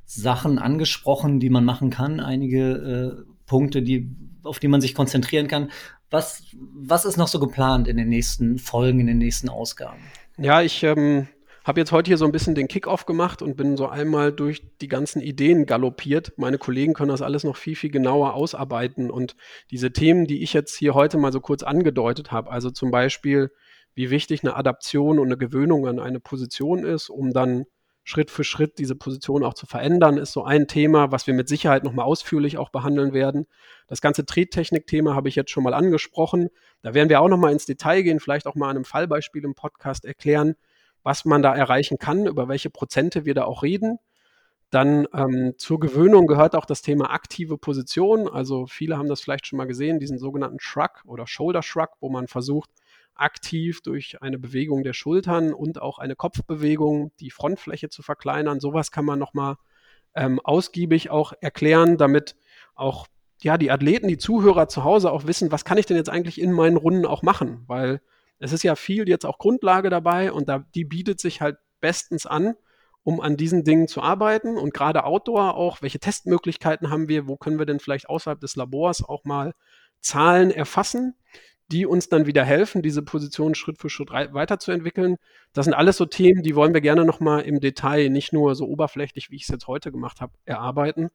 Sachen 0.05 0.59
angesprochen, 0.59 1.39
die 1.39 1.49
man 1.49 1.65
machen 1.65 1.89
kann, 1.89 2.19
einige 2.19 3.25
äh, 3.27 3.31
Punkte, 3.45 3.81
die, 3.81 4.09
auf 4.43 4.59
die 4.59 4.67
man 4.67 4.81
sich 4.81 4.93
konzentrieren 4.93 5.47
kann. 5.47 5.71
Was, 6.09 6.43
was 6.73 7.05
ist 7.05 7.17
noch 7.17 7.27
so 7.27 7.39
geplant 7.39 7.87
in 7.87 7.97
den 7.97 8.09
nächsten 8.09 8.57
Folgen, 8.57 8.99
in 8.99 9.07
den 9.07 9.17
nächsten 9.17 9.49
Ausgaben? 9.49 9.99
Ja, 10.37 10.61
ich 10.61 10.83
ähm, 10.83 11.27
habe 11.67 11.81
jetzt 11.81 11.91
heute 11.91 12.09
hier 12.09 12.17
so 12.17 12.25
ein 12.25 12.31
bisschen 12.31 12.55
den 12.55 12.69
Kickoff 12.69 13.05
gemacht 13.05 13.41
und 13.41 13.57
bin 13.57 13.75
so 13.75 13.87
einmal 13.87 14.31
durch 14.31 14.63
die 14.79 14.87
ganzen 14.87 15.21
Ideen 15.21 15.65
galoppiert. 15.65 16.31
Meine 16.37 16.57
Kollegen 16.57 16.93
können 16.93 17.09
das 17.09 17.21
alles 17.21 17.43
noch 17.43 17.57
viel, 17.57 17.75
viel 17.75 17.91
genauer 17.91 18.35
ausarbeiten. 18.35 19.11
Und 19.11 19.35
diese 19.69 19.91
Themen, 19.91 20.27
die 20.27 20.43
ich 20.43 20.53
jetzt 20.53 20.75
hier 20.75 20.93
heute 20.93 21.17
mal 21.17 21.33
so 21.33 21.41
kurz 21.41 21.63
angedeutet 21.63 22.31
habe, 22.31 22.49
also 22.49 22.71
zum 22.71 22.89
Beispiel, 22.89 23.51
wie 23.95 24.09
wichtig 24.09 24.43
eine 24.43 24.55
Adaption 24.55 25.19
und 25.19 25.25
eine 25.27 25.37
Gewöhnung 25.37 25.87
an 25.87 25.99
eine 25.99 26.21
Position 26.21 26.85
ist, 26.85 27.09
um 27.09 27.33
dann 27.33 27.65
Schritt 28.05 28.31
für 28.31 28.45
Schritt 28.45 28.79
diese 28.79 28.95
Position 28.95 29.43
auch 29.43 29.53
zu 29.53 29.65
verändern, 29.65 30.17
ist 30.17 30.31
so 30.31 30.45
ein 30.45 30.69
Thema, 30.69 31.11
was 31.11 31.27
wir 31.27 31.33
mit 31.33 31.49
Sicherheit 31.49 31.83
nochmal 31.83 32.05
ausführlich 32.05 32.57
auch 32.57 32.69
behandeln 32.69 33.11
werden. 33.11 33.45
Das 33.87 33.99
ganze 33.99 34.25
Trettechnik-Thema 34.25 35.13
habe 35.15 35.27
ich 35.27 35.35
jetzt 35.35 35.51
schon 35.51 35.63
mal 35.65 35.73
angesprochen. 35.73 36.47
Da 36.81 36.93
werden 36.93 37.09
wir 37.09 37.19
auch 37.19 37.27
nochmal 37.27 37.51
ins 37.51 37.65
Detail 37.65 38.03
gehen, 38.03 38.21
vielleicht 38.21 38.47
auch 38.47 38.55
mal 38.55 38.69
an 38.69 38.77
einem 38.77 38.85
Fallbeispiel 38.85 39.43
im 39.43 39.55
Podcast 39.55 40.05
erklären, 40.05 40.55
was 41.07 41.23
man 41.23 41.41
da 41.41 41.55
erreichen 41.55 41.99
kann, 41.99 42.25
über 42.25 42.49
welche 42.49 42.69
Prozente 42.69 43.23
wir 43.23 43.33
da 43.33 43.45
auch 43.45 43.63
reden. 43.63 43.97
Dann 44.71 45.07
ähm, 45.13 45.53
zur 45.57 45.79
Gewöhnung 45.79 46.27
gehört 46.27 46.53
auch 46.53 46.65
das 46.65 46.81
Thema 46.81 47.11
aktive 47.11 47.57
Position. 47.57 48.27
Also 48.27 48.67
viele 48.67 48.97
haben 48.97 49.07
das 49.07 49.21
vielleicht 49.21 49.47
schon 49.47 49.55
mal 49.55 49.67
gesehen, 49.67 49.99
diesen 49.99 50.19
sogenannten 50.19 50.59
Shrug 50.59 51.05
oder 51.05 51.25
Shoulder 51.25 51.63
Shrug, 51.63 51.91
wo 52.01 52.09
man 52.09 52.27
versucht, 52.27 52.69
aktiv 53.15 53.81
durch 53.83 54.21
eine 54.21 54.37
Bewegung 54.37 54.83
der 54.83 54.91
Schultern 54.91 55.53
und 55.53 55.81
auch 55.81 55.97
eine 55.97 56.17
Kopfbewegung 56.17 57.13
die 57.21 57.31
Frontfläche 57.31 57.87
zu 57.87 58.01
verkleinern. 58.01 58.59
Sowas 58.59 58.91
kann 58.91 59.05
man 59.05 59.17
nochmal 59.17 59.55
ähm, 60.13 60.41
ausgiebig 60.43 61.09
auch 61.09 61.31
erklären, 61.39 61.95
damit 61.95 62.35
auch 62.75 63.07
ja, 63.41 63.57
die 63.57 63.71
Athleten, 63.71 64.09
die 64.09 64.17
Zuhörer 64.17 64.67
zu 64.67 64.83
Hause 64.83 65.13
auch 65.13 65.25
wissen, 65.25 65.53
was 65.53 65.63
kann 65.63 65.77
ich 65.77 65.85
denn 65.85 65.95
jetzt 65.95 66.09
eigentlich 66.09 66.41
in 66.41 66.51
meinen 66.51 66.75
Runden 66.75 67.05
auch 67.05 67.21
machen? 67.21 67.63
Weil 67.65 68.01
es 68.39 68.53
ist 68.53 68.63
ja 68.63 68.75
viel 68.75 69.07
jetzt 69.07 69.25
auch 69.25 69.37
Grundlage 69.37 69.89
dabei 69.89 70.31
und 70.31 70.49
da, 70.49 70.65
die 70.75 70.85
bietet 70.85 71.19
sich 71.19 71.41
halt 71.41 71.57
bestens 71.79 72.25
an, 72.25 72.55
um 73.03 73.21
an 73.21 73.37
diesen 73.37 73.63
Dingen 73.63 73.87
zu 73.87 74.01
arbeiten 74.01 74.57
und 74.57 74.73
gerade 74.73 75.05
Outdoor 75.05 75.55
auch, 75.55 75.81
welche 75.81 75.99
Testmöglichkeiten 75.99 76.89
haben 76.89 77.07
wir, 77.07 77.27
wo 77.27 77.37
können 77.37 77.59
wir 77.59 77.65
denn 77.65 77.79
vielleicht 77.79 78.09
außerhalb 78.09 78.39
des 78.39 78.55
Labors 78.55 79.03
auch 79.03 79.23
mal 79.23 79.53
Zahlen 80.01 80.51
erfassen, 80.51 81.15
die 81.69 81.85
uns 81.85 82.09
dann 82.09 82.25
wieder 82.25 82.45
helfen, 82.45 82.81
diese 82.81 83.01
Position 83.01 83.55
Schritt 83.55 83.77
für 83.77 83.89
Schritt 83.89 84.09
weiterzuentwickeln. 84.11 85.17
Das 85.53 85.65
sind 85.65 85.73
alles 85.73 85.97
so 85.97 86.05
Themen, 86.05 86.43
die 86.43 86.55
wollen 86.55 86.73
wir 86.73 86.81
gerne 86.81 87.03
nochmal 87.03 87.41
im 87.41 87.59
Detail, 87.59 88.09
nicht 88.09 88.31
nur 88.31 88.55
so 88.55 88.65
oberflächlich, 88.65 89.29
wie 89.31 89.35
ich 89.35 89.43
es 89.43 89.49
jetzt 89.49 89.67
heute 89.67 89.91
gemacht 89.91 90.21
habe, 90.21 90.33
erarbeiten. 90.45 91.09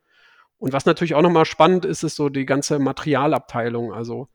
Und 0.58 0.72
was 0.72 0.84
natürlich 0.84 1.14
auch 1.14 1.22
nochmal 1.22 1.46
spannend 1.46 1.84
ist, 1.84 2.02
ist 2.02 2.16
so 2.16 2.28
die 2.28 2.46
ganze 2.46 2.78
Materialabteilung. 2.78 3.92
Also 3.92 4.28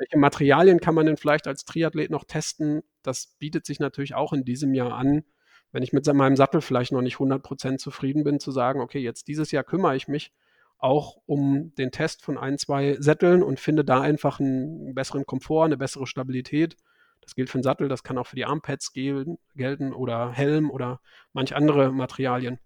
welche 0.00 0.18
Materialien 0.18 0.80
kann 0.80 0.94
man 0.94 1.06
denn 1.06 1.18
vielleicht 1.18 1.46
als 1.46 1.64
Triathlet 1.64 2.10
noch 2.10 2.24
testen? 2.24 2.82
Das 3.02 3.36
bietet 3.38 3.66
sich 3.66 3.80
natürlich 3.80 4.14
auch 4.14 4.32
in 4.32 4.44
diesem 4.44 4.72
Jahr 4.72 4.94
an, 4.94 5.24
wenn 5.72 5.82
ich 5.82 5.92
mit 5.92 6.06
meinem 6.12 6.36
Sattel 6.36 6.62
vielleicht 6.62 6.90
noch 6.90 7.02
nicht 7.02 7.16
100% 7.16 7.76
zufrieden 7.76 8.24
bin, 8.24 8.40
zu 8.40 8.50
sagen, 8.50 8.80
okay, 8.80 8.98
jetzt 8.98 9.28
dieses 9.28 9.50
Jahr 9.50 9.62
kümmere 9.62 9.94
ich 9.94 10.08
mich 10.08 10.32
auch 10.78 11.18
um 11.26 11.74
den 11.74 11.92
Test 11.92 12.24
von 12.24 12.38
ein, 12.38 12.56
zwei 12.56 12.96
Sätteln 12.98 13.42
und 13.42 13.60
finde 13.60 13.84
da 13.84 14.00
einfach 14.00 14.40
einen 14.40 14.94
besseren 14.94 15.26
Komfort, 15.26 15.66
eine 15.66 15.76
bessere 15.76 16.06
Stabilität. 16.06 16.76
Das 17.20 17.34
gilt 17.34 17.50
für 17.50 17.58
den 17.58 17.62
Sattel, 17.62 17.88
das 17.88 18.02
kann 18.02 18.16
auch 18.16 18.26
für 18.26 18.36
die 18.36 18.46
Armpads 18.46 18.94
gelten 18.94 19.92
oder 19.92 20.32
Helm 20.32 20.70
oder 20.70 21.00
manch 21.34 21.54
andere 21.54 21.92
Materialien. 21.92 22.58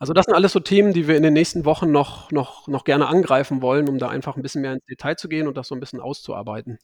Also 0.00 0.14
das 0.14 0.24
sind 0.24 0.34
alles 0.34 0.52
so 0.52 0.60
Themen, 0.60 0.94
die 0.94 1.06
wir 1.06 1.16
in 1.16 1.22
den 1.22 1.34
nächsten 1.34 1.66
Wochen 1.66 1.92
noch, 1.92 2.32
noch, 2.32 2.66
noch 2.66 2.84
gerne 2.84 3.06
angreifen 3.06 3.60
wollen, 3.60 3.86
um 3.86 3.98
da 3.98 4.08
einfach 4.08 4.34
ein 4.34 4.40
bisschen 4.40 4.62
mehr 4.62 4.72
ins 4.72 4.84
Detail 4.86 5.16
zu 5.16 5.28
gehen 5.28 5.46
und 5.46 5.58
das 5.58 5.68
so 5.68 5.74
ein 5.74 5.80
bisschen 5.80 6.00
auszuarbeiten. 6.00 6.78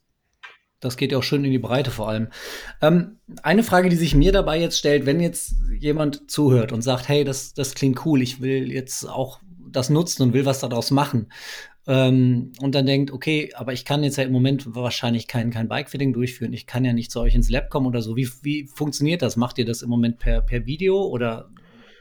Das 0.81 0.99
geht 0.99 1.13
ja 1.13 1.19
auch 1.19 1.23
schön 1.23 1.43
in 1.43 1.51
die 1.51 1.59
Breite 1.59 1.91
vor 1.91 2.11
allem. 2.11 2.29
Ähm, 2.83 3.17
eine 3.43 3.63
Frage, 3.63 3.89
die 3.89 3.97
sich 3.97 4.15
mir 4.15 4.33
dabei 4.33 4.61
jetzt 4.61 4.79
stellt, 4.79 5.07
wenn 5.07 5.21
jetzt 5.21 5.55
jemand 5.81 6.31
zuhört 6.31 6.73
und 6.73 6.83
sagt, 6.83 7.09
hey, 7.09 7.25
das, 7.25 7.55
das 7.55 7.75
klingt 7.75 8.05
cool, 8.05 8.21
ich 8.21 8.43
will 8.43 8.71
jetzt 8.71 9.09
auch 9.09 9.41
das 9.71 9.89
nutzen 9.89 10.23
und 10.23 10.33
will 10.35 10.45
was 10.45 10.61
daraus 10.61 10.91
machen. 10.91 11.33
Ähm, 11.87 12.53
und 12.61 12.75
dann 12.75 12.85
denkt, 12.85 13.13
okay, 13.13 13.51
aber 13.55 13.73
ich 13.73 13.87
kann 13.87 14.05
jetzt 14.05 14.19
ja 14.19 14.25
im 14.25 14.33
Moment 14.33 14.75
wahrscheinlich 14.75 15.27
kein, 15.27 15.51
kein 15.51 15.69
Bikefitting 15.69 16.13
durchführen. 16.13 16.53
Ich 16.53 16.67
kann 16.67 16.85
ja 16.85 16.93
nicht 16.93 17.11
zu 17.11 17.21
euch 17.21 17.35
ins 17.35 17.49
Lab 17.49 17.71
kommen 17.71 17.87
oder 17.87 18.03
so. 18.03 18.15
Wie, 18.15 18.29
wie 18.43 18.67
funktioniert 18.67 19.23
das? 19.23 19.37
Macht 19.37 19.57
ihr 19.57 19.65
das 19.65 19.81
im 19.81 19.89
Moment 19.89 20.19
per, 20.19 20.43
per 20.43 20.67
Video 20.67 21.03
oder 21.03 21.49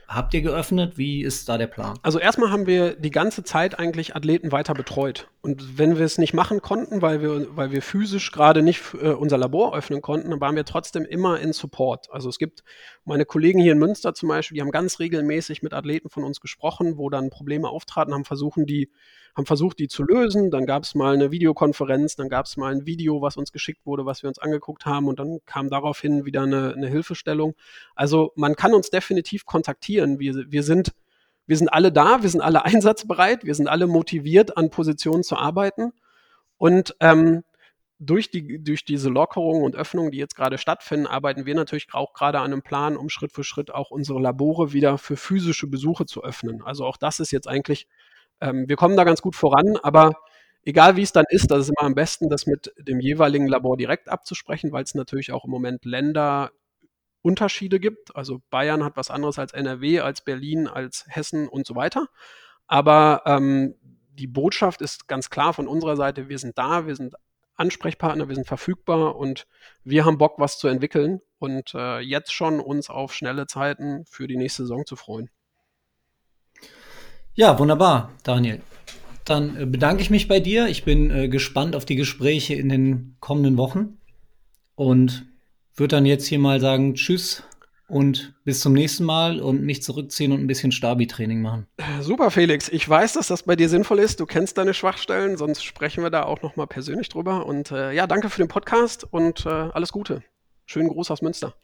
habt 0.08 0.34
ihr 0.34 0.42
geöffnet? 0.42 0.96
Wie 0.98 1.22
ist 1.22 1.48
da 1.48 1.58
der 1.58 1.66
Plan? 1.66 1.98
Also 2.02 2.18
erstmal 2.18 2.50
haben 2.50 2.66
wir 2.66 2.94
die 2.94 3.10
ganze 3.10 3.42
Zeit 3.44 3.78
eigentlich 3.78 4.14
Athleten 4.14 4.52
weiter 4.52 4.74
betreut. 4.74 5.28
Und 5.42 5.78
wenn 5.78 5.96
wir 5.98 6.04
es 6.04 6.18
nicht 6.18 6.34
machen 6.34 6.62
konnten, 6.62 7.02
weil 7.02 7.22
wir, 7.22 7.56
weil 7.56 7.70
wir 7.70 7.82
physisch 7.82 8.32
gerade 8.32 8.62
nicht 8.62 8.82
äh, 9.00 9.10
unser 9.10 9.38
Labor 9.38 9.74
öffnen 9.76 10.02
konnten, 10.02 10.30
dann 10.30 10.40
waren 10.40 10.56
wir 10.56 10.64
trotzdem 10.64 11.04
immer 11.04 11.40
in 11.40 11.52
Support. 11.52 12.08
Also 12.10 12.28
es 12.28 12.38
gibt 12.38 12.62
meine 13.04 13.24
Kollegen 13.24 13.60
hier 13.60 13.72
in 13.72 13.78
Münster 13.78 14.14
zum 14.14 14.28
Beispiel, 14.28 14.56
die 14.56 14.62
haben 14.62 14.70
ganz 14.70 14.98
regelmäßig 14.98 15.62
mit 15.62 15.72
Athleten 15.72 16.08
von 16.08 16.24
uns 16.24 16.40
gesprochen, 16.40 16.98
wo 16.98 17.10
dann 17.10 17.30
Probleme 17.30 17.68
auftraten, 17.68 18.14
haben 18.14 18.24
versuchen, 18.24 18.66
die 18.66 18.90
haben 19.36 19.46
versucht, 19.46 19.78
die 19.78 19.88
zu 19.88 20.02
lösen. 20.02 20.50
Dann 20.50 20.66
gab 20.66 20.84
es 20.84 20.94
mal 20.94 21.14
eine 21.14 21.30
Videokonferenz, 21.30 22.16
dann 22.16 22.28
gab 22.28 22.46
es 22.46 22.56
mal 22.56 22.72
ein 22.72 22.86
Video, 22.86 23.20
was 23.20 23.36
uns 23.36 23.52
geschickt 23.52 23.84
wurde, 23.84 24.06
was 24.06 24.22
wir 24.22 24.28
uns 24.28 24.38
angeguckt 24.38 24.86
haben 24.86 25.08
und 25.08 25.18
dann 25.18 25.40
kam 25.44 25.68
daraufhin 25.68 26.24
wieder 26.24 26.42
eine, 26.42 26.72
eine 26.74 26.88
Hilfestellung. 26.88 27.54
Also 27.94 28.32
man 28.34 28.56
kann 28.56 28.74
uns 28.74 28.90
definitiv 28.90 29.44
kontaktieren. 29.44 30.18
Wir, 30.18 30.50
wir 30.50 30.62
sind 30.62 30.92
wir 31.48 31.56
sind 31.56 31.68
alle 31.68 31.92
da, 31.92 32.22
wir 32.22 32.28
sind 32.28 32.40
alle 32.40 32.64
einsatzbereit, 32.64 33.44
wir 33.44 33.54
sind 33.54 33.68
alle 33.68 33.86
motiviert, 33.86 34.56
an 34.56 34.70
Positionen 34.70 35.22
zu 35.22 35.36
arbeiten. 35.36 35.92
Und 36.58 36.96
ähm, 37.00 37.44
durch, 37.98 38.30
die, 38.30 38.62
durch 38.62 38.84
diese 38.84 39.08
Lockerungen 39.08 39.62
und 39.62 39.76
Öffnungen, 39.76 40.10
die 40.10 40.18
jetzt 40.18 40.34
gerade 40.34 40.58
stattfinden, 40.58 41.06
arbeiten 41.06 41.46
wir 41.46 41.54
natürlich 41.54 41.88
auch 41.92 42.12
gerade 42.14 42.40
an 42.40 42.52
einem 42.52 42.62
Plan, 42.62 42.96
um 42.96 43.08
Schritt 43.08 43.32
für 43.32 43.44
Schritt 43.44 43.72
auch 43.72 43.90
unsere 43.90 44.20
Labore 44.20 44.72
wieder 44.72 44.98
für 44.98 45.16
physische 45.16 45.66
Besuche 45.66 46.06
zu 46.06 46.24
öffnen. 46.24 46.62
Also 46.62 46.84
auch 46.84 46.96
das 46.96 47.20
ist 47.20 47.30
jetzt 47.30 47.48
eigentlich 47.48 47.86
ähm, 48.40 48.68
wir 48.68 48.76
kommen 48.76 48.96
da 48.96 49.04
ganz 49.04 49.22
gut 49.22 49.36
voran, 49.36 49.76
aber 49.82 50.12
egal 50.62 50.96
wie 50.96 51.02
es 51.02 51.12
dann 51.12 51.24
ist, 51.28 51.50
das 51.50 51.60
ist 51.62 51.68
immer 51.70 51.86
am 51.86 51.94
besten, 51.94 52.28
das 52.28 52.46
mit 52.46 52.72
dem 52.78 53.00
jeweiligen 53.00 53.46
Labor 53.46 53.76
direkt 53.76 54.08
abzusprechen, 54.08 54.72
weil 54.72 54.84
es 54.84 54.94
natürlich 54.94 55.32
auch 55.32 55.44
im 55.44 55.50
Moment 55.50 55.84
Länderunterschiede 55.84 57.80
gibt. 57.80 58.14
Also 58.14 58.42
Bayern 58.50 58.84
hat 58.84 58.96
was 58.96 59.10
anderes 59.10 59.38
als 59.38 59.52
NRW, 59.52 60.00
als 60.00 60.22
Berlin, 60.22 60.66
als 60.68 61.04
Hessen 61.08 61.48
und 61.48 61.66
so 61.66 61.76
weiter. 61.76 62.08
Aber 62.66 63.22
ähm, 63.26 63.76
die 64.12 64.26
Botschaft 64.26 64.80
ist 64.82 65.08
ganz 65.08 65.30
klar 65.30 65.52
von 65.54 65.68
unserer 65.68 65.96
Seite, 65.96 66.28
wir 66.28 66.38
sind 66.38 66.58
da, 66.58 66.86
wir 66.86 66.96
sind 66.96 67.14
Ansprechpartner, 67.54 68.28
wir 68.28 68.34
sind 68.34 68.46
verfügbar 68.46 69.16
und 69.16 69.46
wir 69.84 70.04
haben 70.04 70.18
Bock, 70.18 70.38
was 70.38 70.58
zu 70.58 70.68
entwickeln 70.68 71.20
und 71.38 71.74
äh, 71.74 72.00
jetzt 72.00 72.32
schon 72.32 72.60
uns 72.60 72.90
auf 72.90 73.14
schnelle 73.14 73.46
Zeiten 73.46 74.04
für 74.06 74.26
die 74.26 74.36
nächste 74.36 74.62
Saison 74.64 74.84
zu 74.84 74.96
freuen. 74.96 75.30
Ja, 77.38 77.58
wunderbar, 77.58 78.12
Daniel. 78.22 78.62
Dann 79.26 79.60
äh, 79.60 79.66
bedanke 79.66 80.00
ich 80.00 80.08
mich 80.08 80.26
bei 80.26 80.40
dir. 80.40 80.68
Ich 80.68 80.84
bin 80.84 81.10
äh, 81.10 81.28
gespannt 81.28 81.76
auf 81.76 81.84
die 81.84 81.94
Gespräche 81.94 82.54
in 82.54 82.70
den 82.70 83.16
kommenden 83.20 83.58
Wochen 83.58 83.98
und 84.74 85.26
würde 85.74 85.96
dann 85.96 86.06
jetzt 86.06 86.26
hier 86.26 86.38
mal 86.38 86.60
sagen 86.60 86.94
Tschüss 86.94 87.42
und 87.88 88.34
bis 88.44 88.60
zum 88.60 88.72
nächsten 88.72 89.04
Mal 89.04 89.38
und 89.40 89.62
mich 89.62 89.82
zurückziehen 89.82 90.32
und 90.32 90.40
ein 90.40 90.46
bisschen 90.46 90.72
Stabi-Training 90.72 91.42
machen. 91.42 91.66
Super, 92.00 92.30
Felix. 92.30 92.70
Ich 92.70 92.88
weiß, 92.88 93.12
dass 93.12 93.26
das 93.26 93.42
bei 93.42 93.54
dir 93.54 93.68
sinnvoll 93.68 93.98
ist. 93.98 94.18
Du 94.18 94.24
kennst 94.24 94.56
deine 94.56 94.72
Schwachstellen, 94.72 95.36
sonst 95.36 95.62
sprechen 95.62 96.02
wir 96.02 96.10
da 96.10 96.22
auch 96.22 96.40
noch 96.40 96.56
mal 96.56 96.66
persönlich 96.66 97.10
drüber. 97.10 97.44
Und 97.44 97.70
äh, 97.70 97.92
ja, 97.92 98.06
danke 98.06 98.30
für 98.30 98.42
den 98.42 98.48
Podcast 98.48 99.04
und 99.04 99.44
äh, 99.44 99.50
alles 99.50 99.92
Gute. 99.92 100.22
Schönen 100.64 100.88
Gruß 100.88 101.10
aus 101.10 101.20
Münster. 101.20 101.54